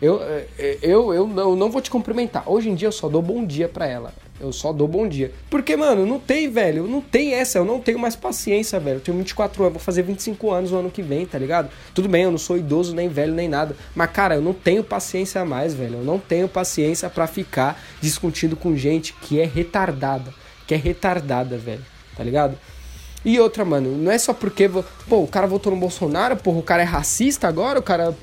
eu, 0.00 0.20
eu, 0.58 0.78
eu, 0.82 1.14
eu, 1.14 1.26
não, 1.26 1.50
eu 1.50 1.56
não 1.56 1.70
vou 1.70 1.80
te 1.80 1.90
cumprimentar. 1.90 2.42
Hoje 2.46 2.68
em 2.68 2.74
dia 2.74 2.88
eu 2.88 2.92
só 2.92 3.08
dou 3.08 3.22
bom 3.22 3.44
dia 3.44 3.68
pra 3.68 3.86
ela. 3.86 4.12
Eu 4.40 4.52
só 4.52 4.72
dou 4.72 4.86
bom 4.86 5.08
dia. 5.08 5.32
Porque, 5.50 5.76
mano, 5.76 6.06
não 6.06 6.20
tem, 6.20 6.48
velho. 6.48 6.86
Não 6.86 7.00
tem 7.00 7.34
essa. 7.34 7.58
Eu 7.58 7.64
não 7.64 7.80
tenho 7.80 7.98
mais 7.98 8.14
paciência, 8.14 8.78
velho. 8.78 8.96
Eu 8.96 9.00
tenho 9.00 9.18
24 9.18 9.62
anos, 9.62 9.74
vou 9.74 9.82
fazer 9.82 10.02
25 10.02 10.50
anos 10.50 10.70
no 10.70 10.78
ano 10.78 10.90
que 10.90 11.02
vem, 11.02 11.26
tá 11.26 11.38
ligado? 11.38 11.70
Tudo 11.92 12.08
bem, 12.08 12.22
eu 12.22 12.30
não 12.30 12.38
sou 12.38 12.56
idoso, 12.56 12.94
nem 12.94 13.08
velho, 13.08 13.34
nem 13.34 13.48
nada. 13.48 13.76
Mas, 13.94 14.10
cara, 14.10 14.36
eu 14.36 14.42
não 14.42 14.52
tenho 14.52 14.84
paciência 14.84 15.44
mais, 15.44 15.74
velho. 15.74 15.96
Eu 15.96 16.04
não 16.04 16.18
tenho 16.18 16.48
paciência 16.48 17.10
para 17.10 17.26
ficar 17.26 17.82
discutindo 18.00 18.54
com 18.54 18.76
gente 18.76 19.12
que 19.12 19.40
é 19.40 19.44
retardada. 19.44 20.32
Que 20.66 20.74
é 20.74 20.76
retardada, 20.76 21.58
velho. 21.58 21.84
Tá 22.16 22.22
ligado? 22.22 22.56
E 23.24 23.38
outra, 23.40 23.64
mano, 23.64 23.96
não 23.96 24.10
é 24.10 24.18
só 24.18 24.32
porque. 24.32 24.68
Pô, 25.08 25.22
o 25.22 25.28
cara 25.28 25.46
votou 25.46 25.72
no 25.72 25.78
Bolsonaro, 25.78 26.36
porra, 26.36 26.58
o 26.58 26.62
cara 26.62 26.82
é 26.82 26.86
racista 26.86 27.48
agora, 27.48 27.78
o 27.78 27.82
cara. 27.82 28.14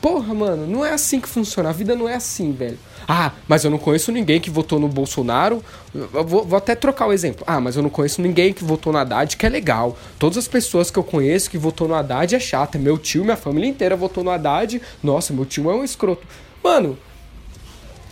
Porra, 0.00 0.32
mano, 0.32 0.64
não 0.64 0.84
é 0.84 0.92
assim 0.92 1.20
que 1.20 1.28
funciona. 1.28 1.70
A 1.70 1.72
vida 1.72 1.96
não 1.96 2.08
é 2.08 2.14
assim, 2.14 2.52
velho. 2.52 2.78
Ah, 3.06 3.32
mas 3.48 3.64
eu 3.64 3.70
não 3.70 3.78
conheço 3.78 4.12
ninguém 4.12 4.40
que 4.40 4.48
votou 4.48 4.78
no 4.78 4.86
Bolsonaro. 4.86 5.64
Vou, 5.92 6.44
vou, 6.44 6.56
até 6.56 6.76
trocar 6.76 7.08
o 7.08 7.12
exemplo. 7.12 7.42
Ah, 7.46 7.60
mas 7.60 7.74
eu 7.74 7.82
não 7.82 7.90
conheço 7.90 8.22
ninguém 8.22 8.52
que 8.52 8.62
votou 8.62 8.92
no 8.92 8.98
Haddad, 8.98 9.36
que 9.36 9.44
é 9.44 9.48
legal. 9.48 9.98
Todas 10.18 10.38
as 10.38 10.46
pessoas 10.46 10.88
que 10.88 10.98
eu 10.98 11.02
conheço 11.02 11.50
que 11.50 11.58
votou 11.58 11.88
no 11.88 11.94
Haddad 11.94 12.34
é 12.34 12.38
chata. 12.38 12.78
Meu 12.78 12.96
tio, 12.96 13.24
minha 13.24 13.36
família 13.36 13.68
inteira 13.68 13.96
votou 13.96 14.22
no 14.22 14.30
Haddad. 14.30 14.80
Nossa, 15.02 15.32
meu 15.32 15.44
tio 15.44 15.68
é 15.68 15.74
um 15.74 15.82
escroto. 15.82 16.24
Mano, 16.62 16.96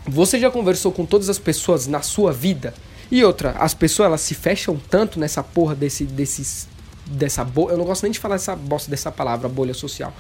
você 0.08 0.40
já 0.40 0.50
conversou 0.50 0.90
com 0.90 1.06
todas 1.06 1.28
as 1.28 1.38
pessoas 1.38 1.86
na 1.86 2.02
sua 2.02 2.32
vida? 2.32 2.74
E 3.12 3.24
outra, 3.24 3.52
as 3.60 3.74
pessoas 3.74 4.06
elas 4.06 4.20
se 4.22 4.34
fecham 4.34 4.80
tanto 4.90 5.20
nessa 5.20 5.40
porra 5.40 5.76
desse, 5.76 6.02
desses, 6.02 6.66
dessa 7.06 7.44
bolha. 7.44 7.74
Eu 7.74 7.78
não 7.78 7.84
gosto 7.84 8.02
nem 8.02 8.10
de 8.10 8.18
falar 8.18 8.34
essa 8.34 8.56
bosta 8.56 8.90
dessa 8.90 9.12
palavra, 9.12 9.48
bolha 9.48 9.74
social 9.74 10.12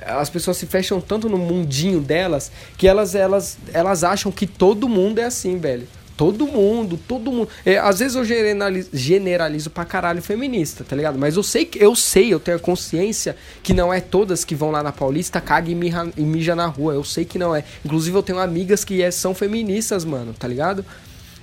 as 0.00 0.30
pessoas 0.30 0.56
se 0.56 0.66
fecham 0.66 1.00
tanto 1.00 1.28
no 1.28 1.38
mundinho 1.38 2.00
delas 2.00 2.52
que 2.76 2.86
elas 2.86 3.14
elas 3.14 3.58
elas 3.72 4.04
acham 4.04 4.30
que 4.30 4.46
todo 4.46 4.88
mundo 4.88 5.18
é 5.18 5.24
assim, 5.24 5.58
velho. 5.58 5.86
Todo 6.16 6.48
mundo, 6.48 6.98
todo 7.06 7.30
mundo. 7.30 7.48
É, 7.64 7.78
às 7.78 8.00
vezes 8.00 8.16
eu 8.16 8.24
generalizo, 8.24 8.90
generalizo 8.92 9.70
pra 9.70 9.84
caralho 9.84 10.20
feminista, 10.20 10.82
tá 10.82 10.96
ligado? 10.96 11.16
Mas 11.16 11.36
eu 11.36 11.44
sei 11.44 11.64
que 11.64 11.80
eu 11.80 11.94
sei, 11.94 12.34
eu 12.34 12.40
tenho 12.40 12.56
a 12.56 12.60
consciência 12.60 13.36
que 13.62 13.72
não 13.72 13.94
é 13.94 14.00
todas 14.00 14.44
que 14.44 14.52
vão 14.52 14.72
lá 14.72 14.82
na 14.82 14.90
Paulista, 14.90 15.40
caga 15.40 15.70
e 15.70 15.76
mija, 15.76 16.10
e 16.16 16.22
mija 16.22 16.56
na 16.56 16.66
rua. 16.66 16.94
Eu 16.94 17.04
sei 17.04 17.24
que 17.24 17.38
não 17.38 17.54
é. 17.54 17.62
Inclusive 17.84 18.16
eu 18.16 18.22
tenho 18.24 18.40
amigas 18.40 18.84
que 18.84 19.00
é, 19.00 19.12
são 19.12 19.32
feministas, 19.32 20.04
mano, 20.04 20.34
tá 20.36 20.48
ligado? 20.48 20.84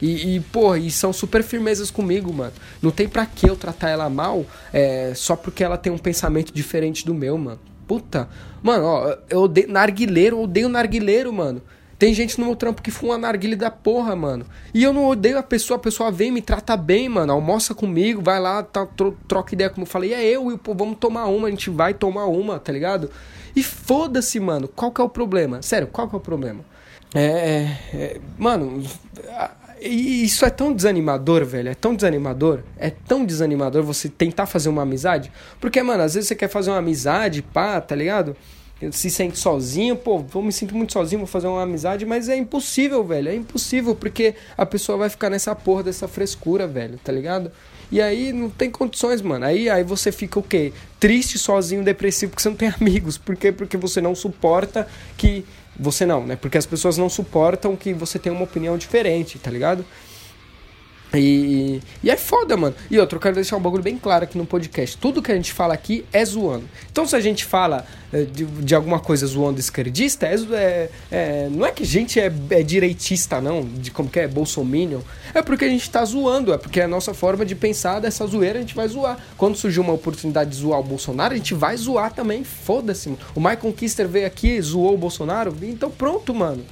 E, 0.02 0.36
e, 0.36 0.40
pô, 0.42 0.76
e 0.76 0.92
são 0.92 1.14
super 1.14 1.42
firmezas 1.42 1.90
comigo, 1.90 2.34
mano. 2.34 2.52
Não 2.82 2.92
tem 2.92 3.08
pra 3.08 3.26
que 3.26 3.50
eu 3.50 3.56
tratar 3.56 3.90
ela 3.92 4.10
mal 4.10 4.46
é, 4.74 5.14
só 5.16 5.38
porque 5.38 5.64
ela 5.64 5.78
tem 5.78 5.90
um 5.90 5.98
pensamento 5.98 6.54
diferente 6.54 7.06
do 7.06 7.14
meu, 7.14 7.38
mano. 7.38 7.62
Puta. 7.88 8.28
Mano, 8.62 8.86
ó, 8.86 9.18
eu 9.30 9.42
odeio 9.42 9.72
narguileiro, 9.72 10.40
odeio 10.40 10.70
narguileiro, 10.70 11.32
mano. 11.32 11.62
Tem 11.98 12.14
gente 12.14 12.38
no 12.40 12.48
meu 12.48 12.56
trampo 12.56 12.82
que 12.82 12.92
fuma 12.92 13.18
narguile 13.18 13.56
da 13.56 13.72
porra, 13.72 14.16
mano. 14.16 14.46
E 14.74 14.84
eu 14.84 14.92
não 14.92 15.06
odeio 15.06 15.38
a 15.38 15.44
pessoa, 15.44 15.78
a 15.78 15.80
pessoa 15.80 16.12
vem 16.12 16.30
me 16.30 16.42
trata 16.42 16.76
bem, 16.76 17.08
mano. 17.08 17.32
Almoça 17.32 17.74
comigo, 17.74 18.22
vai 18.22 18.40
lá, 18.40 18.62
tá, 18.64 18.86
tro, 18.86 19.18
troca 19.28 19.56
ideia 19.56 19.70
como 19.70 19.84
eu 19.84 19.90
falei. 19.90 20.14
É 20.14 20.24
eu 20.24 20.52
e 20.52 20.58
pô, 20.58 20.74
vamos 20.74 20.98
tomar 20.98 21.26
uma, 21.28 21.48
a 21.48 21.52
gente 21.52 21.70
vai 21.70 21.94
tomar 21.94 22.26
uma, 22.26 22.60
tá 22.60 22.72
ligado? 22.72 23.10
E 23.56 23.64
foda-se, 23.64 24.40
mano. 24.40 24.68
Qual 24.68 24.92
que 24.92 25.00
é 25.00 25.04
o 25.04 25.10
problema? 25.10 25.62
Sério, 25.62 25.88
qual 25.88 26.10
que 26.10 26.16
é 26.16 26.18
o 26.18 26.22
problema? 26.22 26.66
É. 27.14 27.22
é, 27.24 27.78
é 27.94 28.22
mano, 28.38 28.84
e 29.82 30.24
isso 30.24 30.46
é 30.46 30.50
tão 30.50 30.74
desanimador, 30.74 31.46
velho. 31.46 31.70
É 31.70 31.76
tão 31.76 31.96
desanimador. 31.96 32.62
É 32.78 32.90
tão 32.90 33.26
desanimador 33.26 33.84
você 33.84 34.10
tentar 34.10 34.46
fazer 34.46 34.70
uma 34.70 34.82
amizade. 34.82 35.32
Porque, 35.60 35.82
mano, 35.82 36.04
às 36.04 36.14
vezes 36.14 36.28
você 36.28 36.36
quer 36.36 36.48
fazer 36.48 36.72
uma 36.72 36.80
amizade, 36.80 37.42
pá, 37.42 37.80
tá 37.82 37.96
ligado? 37.96 38.36
Se 38.92 39.10
sente 39.10 39.38
sozinho, 39.38 39.96
pô, 39.96 40.24
eu 40.34 40.42
me 40.42 40.52
sinto 40.52 40.76
muito 40.76 40.94
sozinho, 40.94 41.20
vou 41.20 41.28
fazer 41.28 41.48
uma 41.48 41.64
amizade, 41.64 42.06
mas 42.06 42.28
é 42.28 42.36
impossível, 42.36 43.04
velho. 43.04 43.30
É 43.30 43.36
impossível, 43.36 43.96
porque 43.96 44.36
a 44.58 44.66
pessoa 44.66 44.98
vai 44.98 45.10
ficar 45.10 45.30
nessa 45.30 45.56
porra 45.56 45.84
dessa 45.84 46.08
frescura, 46.08 46.68
velho, 46.68 47.00
tá 47.04 47.12
ligado? 47.12 47.52
E 47.96 48.02
aí 48.02 48.34
não 48.34 48.50
tem 48.50 48.70
condições, 48.70 49.22
mano. 49.22 49.46
Aí, 49.46 49.70
aí 49.70 49.82
você 49.82 50.12
fica 50.12 50.38
o 50.38 50.44
quê? 50.44 50.74
Triste, 51.00 51.40
sozinho, 51.40 51.82
depressivo, 51.82 52.32
porque 52.32 52.44
você 52.44 52.50
não 52.50 52.58
tem 52.58 52.68
amigos. 52.78 53.18
Por 53.18 53.38
quê? 53.38 53.54
Porque 53.54 53.78
você 53.78 54.02
não 54.02 54.14
suporta 54.14 54.86
que 55.18 55.46
você 55.80 56.06
não, 56.06 56.28
né? 56.28 56.36
Porque 56.36 56.58
as 56.58 56.66
pessoas 56.66 56.98
não 56.98 57.08
suportam 57.08 57.74
que 57.74 57.94
você 57.94 58.20
tenha 58.20 58.36
uma 58.36 58.44
opinião 58.44 58.78
diferente, 58.78 59.40
tá 59.40 59.50
ligado? 59.50 59.86
E, 61.18 61.82
e 62.04 62.10
é 62.10 62.18
foda, 62.18 62.56
mano. 62.58 62.76
E 62.90 63.00
outro, 63.00 63.18
eu 63.18 63.22
quero 63.22 63.36
deixar 63.36 63.58
um 63.58 63.62
bagulho 63.62 63.84
bem 63.84 63.98
claro 63.98 64.24
aqui 64.24 64.38
no 64.38 64.46
podcast. 64.46 64.98
Tudo 64.98 65.22
que 65.22 65.32
a 65.32 65.36
gente 65.36 65.54
fala 65.54 65.74
aqui 65.74 66.06
é 66.12 66.24
zoando. 66.24 66.66
Então, 66.92 67.06
se 67.06 67.16
a 67.16 67.20
gente 67.20 67.46
fala 67.46 67.86
é, 68.12 68.24
de, 68.24 68.46
de 68.46 68.76
alguma 68.76 69.00
coisa 69.00 69.26
zoando 69.26 69.60
esquerdista, 69.60 70.26
é, 70.26 70.36
é, 70.54 70.90
é, 71.12 71.50
não 71.52 71.66
é 71.66 71.72
que 71.72 71.84
a 71.84 71.86
gente 71.86 72.20
é, 72.20 72.32
é, 72.50 72.64
direitista, 72.64 73.42
não, 73.42 73.64
de 73.64 73.92
como 73.92 74.10
que 74.10 74.20
é, 74.20 74.28
bolsominion. 74.28 75.02
É 75.34 75.42
porque 75.42 75.66
a 75.66 75.70
gente 75.70 75.90
tá 75.90 76.04
zoando, 76.06 76.54
é 76.54 76.58
porque 76.58 76.80
é 76.80 76.84
a 76.84 76.88
nossa 76.88 77.14
forma 77.14 77.46
de 77.46 77.56
pensar 77.56 78.00
dessa 78.00 78.26
zoeira, 78.26 78.60
a 78.60 78.62
gente 78.62 78.76
vai 78.76 78.88
zoar. 78.88 79.18
Quando 79.38 79.56
surgiu 79.56 79.84
uma 79.84 79.94
oportunidade 79.94 80.52
de 80.52 80.56
zoar 80.58 80.80
o 80.80 80.84
Bolsonaro, 80.84 81.34
a 81.34 81.38
gente 81.38 81.54
vai 81.54 81.76
zoar 81.78 82.14
também. 82.14 82.44
Foda-se, 82.44 83.10
mano. 83.10 83.22
O 83.36 83.40
Michael 83.40 83.74
Kister 83.74 84.08
veio 84.08 84.28
aqui, 84.28 84.62
zoou 84.62 84.94
o 84.94 84.98
Bolsonaro, 84.98 85.56
então 85.62 85.92
pronto, 85.92 86.34
mano. 86.34 86.64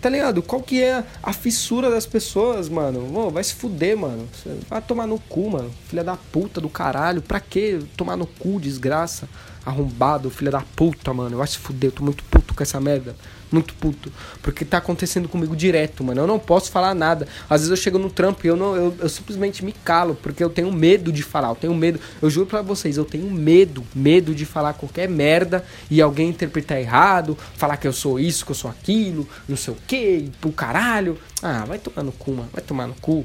Tá 0.00 0.10
ligado? 0.10 0.42
Qual 0.42 0.62
que 0.62 0.82
é 0.82 1.02
a 1.22 1.32
fissura 1.32 1.90
das 1.90 2.06
pessoas, 2.06 2.68
mano? 2.68 3.00
Mano, 3.08 3.30
vai 3.30 3.42
se 3.42 3.54
fuder, 3.54 3.96
mano. 3.96 4.28
Vai 4.68 4.80
tomar 4.82 5.06
no 5.06 5.18
cu, 5.18 5.50
mano. 5.50 5.70
Filha 5.88 6.04
da 6.04 6.16
puta 6.16 6.60
do 6.60 6.68
caralho. 6.68 7.22
Pra 7.22 7.40
que 7.40 7.80
tomar 7.96 8.16
no 8.16 8.26
cu, 8.26 8.60
desgraça? 8.60 9.28
Arrombado, 9.64 10.30
filha 10.30 10.50
da 10.50 10.62
puta, 10.76 11.12
mano. 11.12 11.38
Vai 11.38 11.46
se 11.46 11.58
fuder. 11.58 11.88
Eu 11.88 11.94
tô 11.94 12.04
muito 12.04 12.22
puto 12.24 12.54
com 12.54 12.62
essa 12.62 12.80
merda 12.80 13.16
muito 13.50 13.74
puto. 13.74 14.12
Porque 14.42 14.64
tá 14.64 14.78
acontecendo 14.78 15.28
comigo 15.28 15.54
direto, 15.54 16.02
mano. 16.02 16.20
Eu 16.20 16.26
não 16.26 16.38
posso 16.38 16.70
falar 16.70 16.94
nada. 16.94 17.26
Às 17.48 17.60
vezes 17.60 17.70
eu 17.70 17.76
chego 17.76 17.98
no 17.98 18.10
trampo 18.10 18.46
e 18.46 18.48
eu, 18.48 18.56
não, 18.56 18.76
eu, 18.76 18.94
eu 18.98 19.08
simplesmente 19.08 19.64
me 19.64 19.72
calo, 19.72 20.14
porque 20.22 20.42
eu 20.42 20.50
tenho 20.50 20.72
medo 20.72 21.12
de 21.12 21.22
falar. 21.22 21.48
Eu 21.48 21.54
tenho 21.54 21.74
medo. 21.74 22.00
Eu 22.20 22.30
juro 22.30 22.46
pra 22.46 22.62
vocês, 22.62 22.96
eu 22.96 23.04
tenho 23.04 23.30
medo, 23.30 23.84
medo 23.94 24.34
de 24.34 24.44
falar 24.44 24.74
qualquer 24.74 25.08
merda 25.08 25.64
e 25.90 26.00
alguém 26.00 26.28
interpretar 26.28 26.78
errado, 26.78 27.36
falar 27.56 27.76
que 27.76 27.86
eu 27.86 27.92
sou 27.92 28.18
isso, 28.18 28.44
que 28.44 28.50
eu 28.50 28.56
sou 28.56 28.70
aquilo, 28.70 29.28
não 29.48 29.56
sei 29.56 29.74
o 29.74 29.76
que, 29.86 30.30
pro 30.40 30.52
caralho. 30.52 31.18
Ah, 31.42 31.64
vai 31.64 31.78
tomar 31.78 32.02
no 32.02 32.12
cu, 32.12 32.32
mano. 32.32 32.48
Vai 32.52 32.62
tomar 32.62 32.86
no 32.86 32.94
cu. 32.94 33.24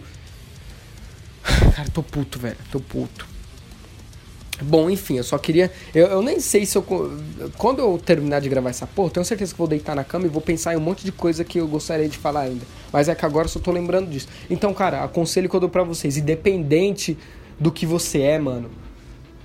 Cara, 1.76 1.90
tô 1.90 2.04
puto, 2.04 2.40
velho. 2.40 2.58
Tô 2.72 2.80
puto. 2.80 3.31
Bom, 4.62 4.90
enfim, 4.90 5.18
eu 5.18 5.24
só 5.24 5.38
queria. 5.38 5.72
Eu, 5.94 6.08
eu, 6.08 6.22
nem 6.22 6.40
sei 6.40 6.66
se 6.66 6.78
eu. 6.78 6.84
Quando 7.58 7.80
eu 7.80 7.98
terminar 7.98 8.40
de 8.40 8.50
gravar 8.50 8.70
essa 8.70 8.86
porra, 8.86 9.10
tenho 9.10 9.26
certeza 9.26 9.54
que 9.54 9.58
vou 9.58 9.68
deitar 9.68 9.96
na 9.96 10.04
cama 10.04 10.26
e 10.26 10.30
vou 10.30 10.42
pensar 10.42 10.74
em 10.74 10.78
um 10.78 10.82
monte 10.82 11.04
de 11.04 11.12
coisa 11.12 11.44
que 11.44 11.60
eu 11.60 11.68
gostaria 11.68 12.08
de 12.08 12.18
falar 12.18 12.42
ainda. 12.42 12.66
Mas 12.92 13.10
é 13.10 13.16
que 13.16 13.26
agora 13.26 13.46
eu 13.46 13.50
só 13.50 13.60
tô 13.60 13.72
lembrando 13.72 14.10
disso. 14.10 14.28
Então, 14.50 14.74
cara, 14.74 15.04
aconselho 15.04 15.50
que 15.50 15.56
eu 15.56 15.60
dou 15.60 15.70
pra 15.70 15.84
vocês, 15.84 16.18
independente 16.18 17.18
do 17.60 17.72
que 17.72 17.86
você 17.86 18.22
é, 18.22 18.40
mano. 18.40 18.70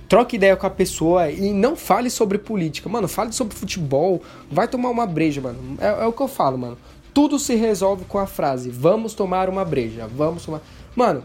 Troque 0.07 0.37
ideia 0.37 0.55
com 0.55 0.65
a 0.65 0.69
pessoa 0.69 1.29
e 1.29 1.51
não 1.51 1.75
fale 1.75 2.09
sobre 2.09 2.37
política. 2.37 2.87
Mano, 2.87 3.07
fale 3.07 3.33
sobre 3.33 3.55
futebol. 3.55 4.21
Vai 4.49 4.67
tomar 4.67 4.89
uma 4.89 5.05
breja, 5.05 5.41
mano. 5.41 5.77
É, 5.79 6.03
é 6.03 6.05
o 6.05 6.13
que 6.13 6.21
eu 6.21 6.27
falo, 6.27 6.57
mano. 6.57 6.77
Tudo 7.13 7.37
se 7.37 7.55
resolve 7.55 8.05
com 8.05 8.17
a 8.17 8.25
frase: 8.25 8.69
Vamos 8.69 9.13
tomar 9.13 9.49
uma 9.49 9.65
breja. 9.65 10.07
Vamos 10.07 10.45
tomar. 10.45 10.61
Mano, 10.95 11.23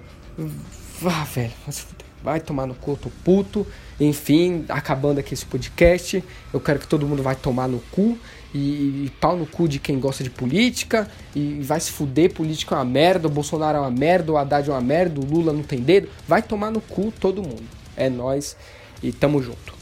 vá, 1.00 1.24
velho. 1.24 1.52
Vai 2.22 2.40
tomar 2.40 2.66
no 2.66 2.74
cu, 2.74 2.96
tô 2.96 3.10
puto. 3.24 3.66
Enfim, 4.00 4.64
acabando 4.68 5.18
aqui 5.18 5.34
esse 5.34 5.44
podcast. 5.44 6.22
Eu 6.52 6.60
quero 6.60 6.78
que 6.78 6.86
todo 6.86 7.06
mundo 7.06 7.22
vai 7.22 7.34
tomar 7.34 7.68
no 7.68 7.80
cu. 7.90 8.18
E, 8.54 9.06
e, 9.06 9.12
pau 9.20 9.36
no 9.36 9.46
cu 9.46 9.66
de 9.66 9.78
quem 9.78 9.98
gosta 9.98 10.22
de 10.22 10.30
política. 10.30 11.10
E 11.34 11.60
vai 11.62 11.80
se 11.80 11.90
fuder, 11.90 12.32
política 12.32 12.74
é 12.74 12.78
uma 12.78 12.84
merda. 12.84 13.28
O 13.28 13.30
Bolsonaro 13.30 13.78
é 13.78 13.80
uma 13.80 13.90
merda, 13.90 14.32
o 14.32 14.36
Haddad 14.36 14.68
é 14.68 14.72
uma 14.72 14.80
merda, 14.80 15.20
o 15.20 15.24
Lula 15.24 15.52
não 15.52 15.62
tem 15.62 15.80
dedo. 15.80 16.08
Vai 16.28 16.42
tomar 16.42 16.70
no 16.70 16.80
cu 16.80 17.12
todo 17.18 17.42
mundo. 17.42 17.64
É 17.96 18.08
nós 18.08 18.56
e 19.02 19.10
tamo 19.12 19.42
junto. 19.42 19.81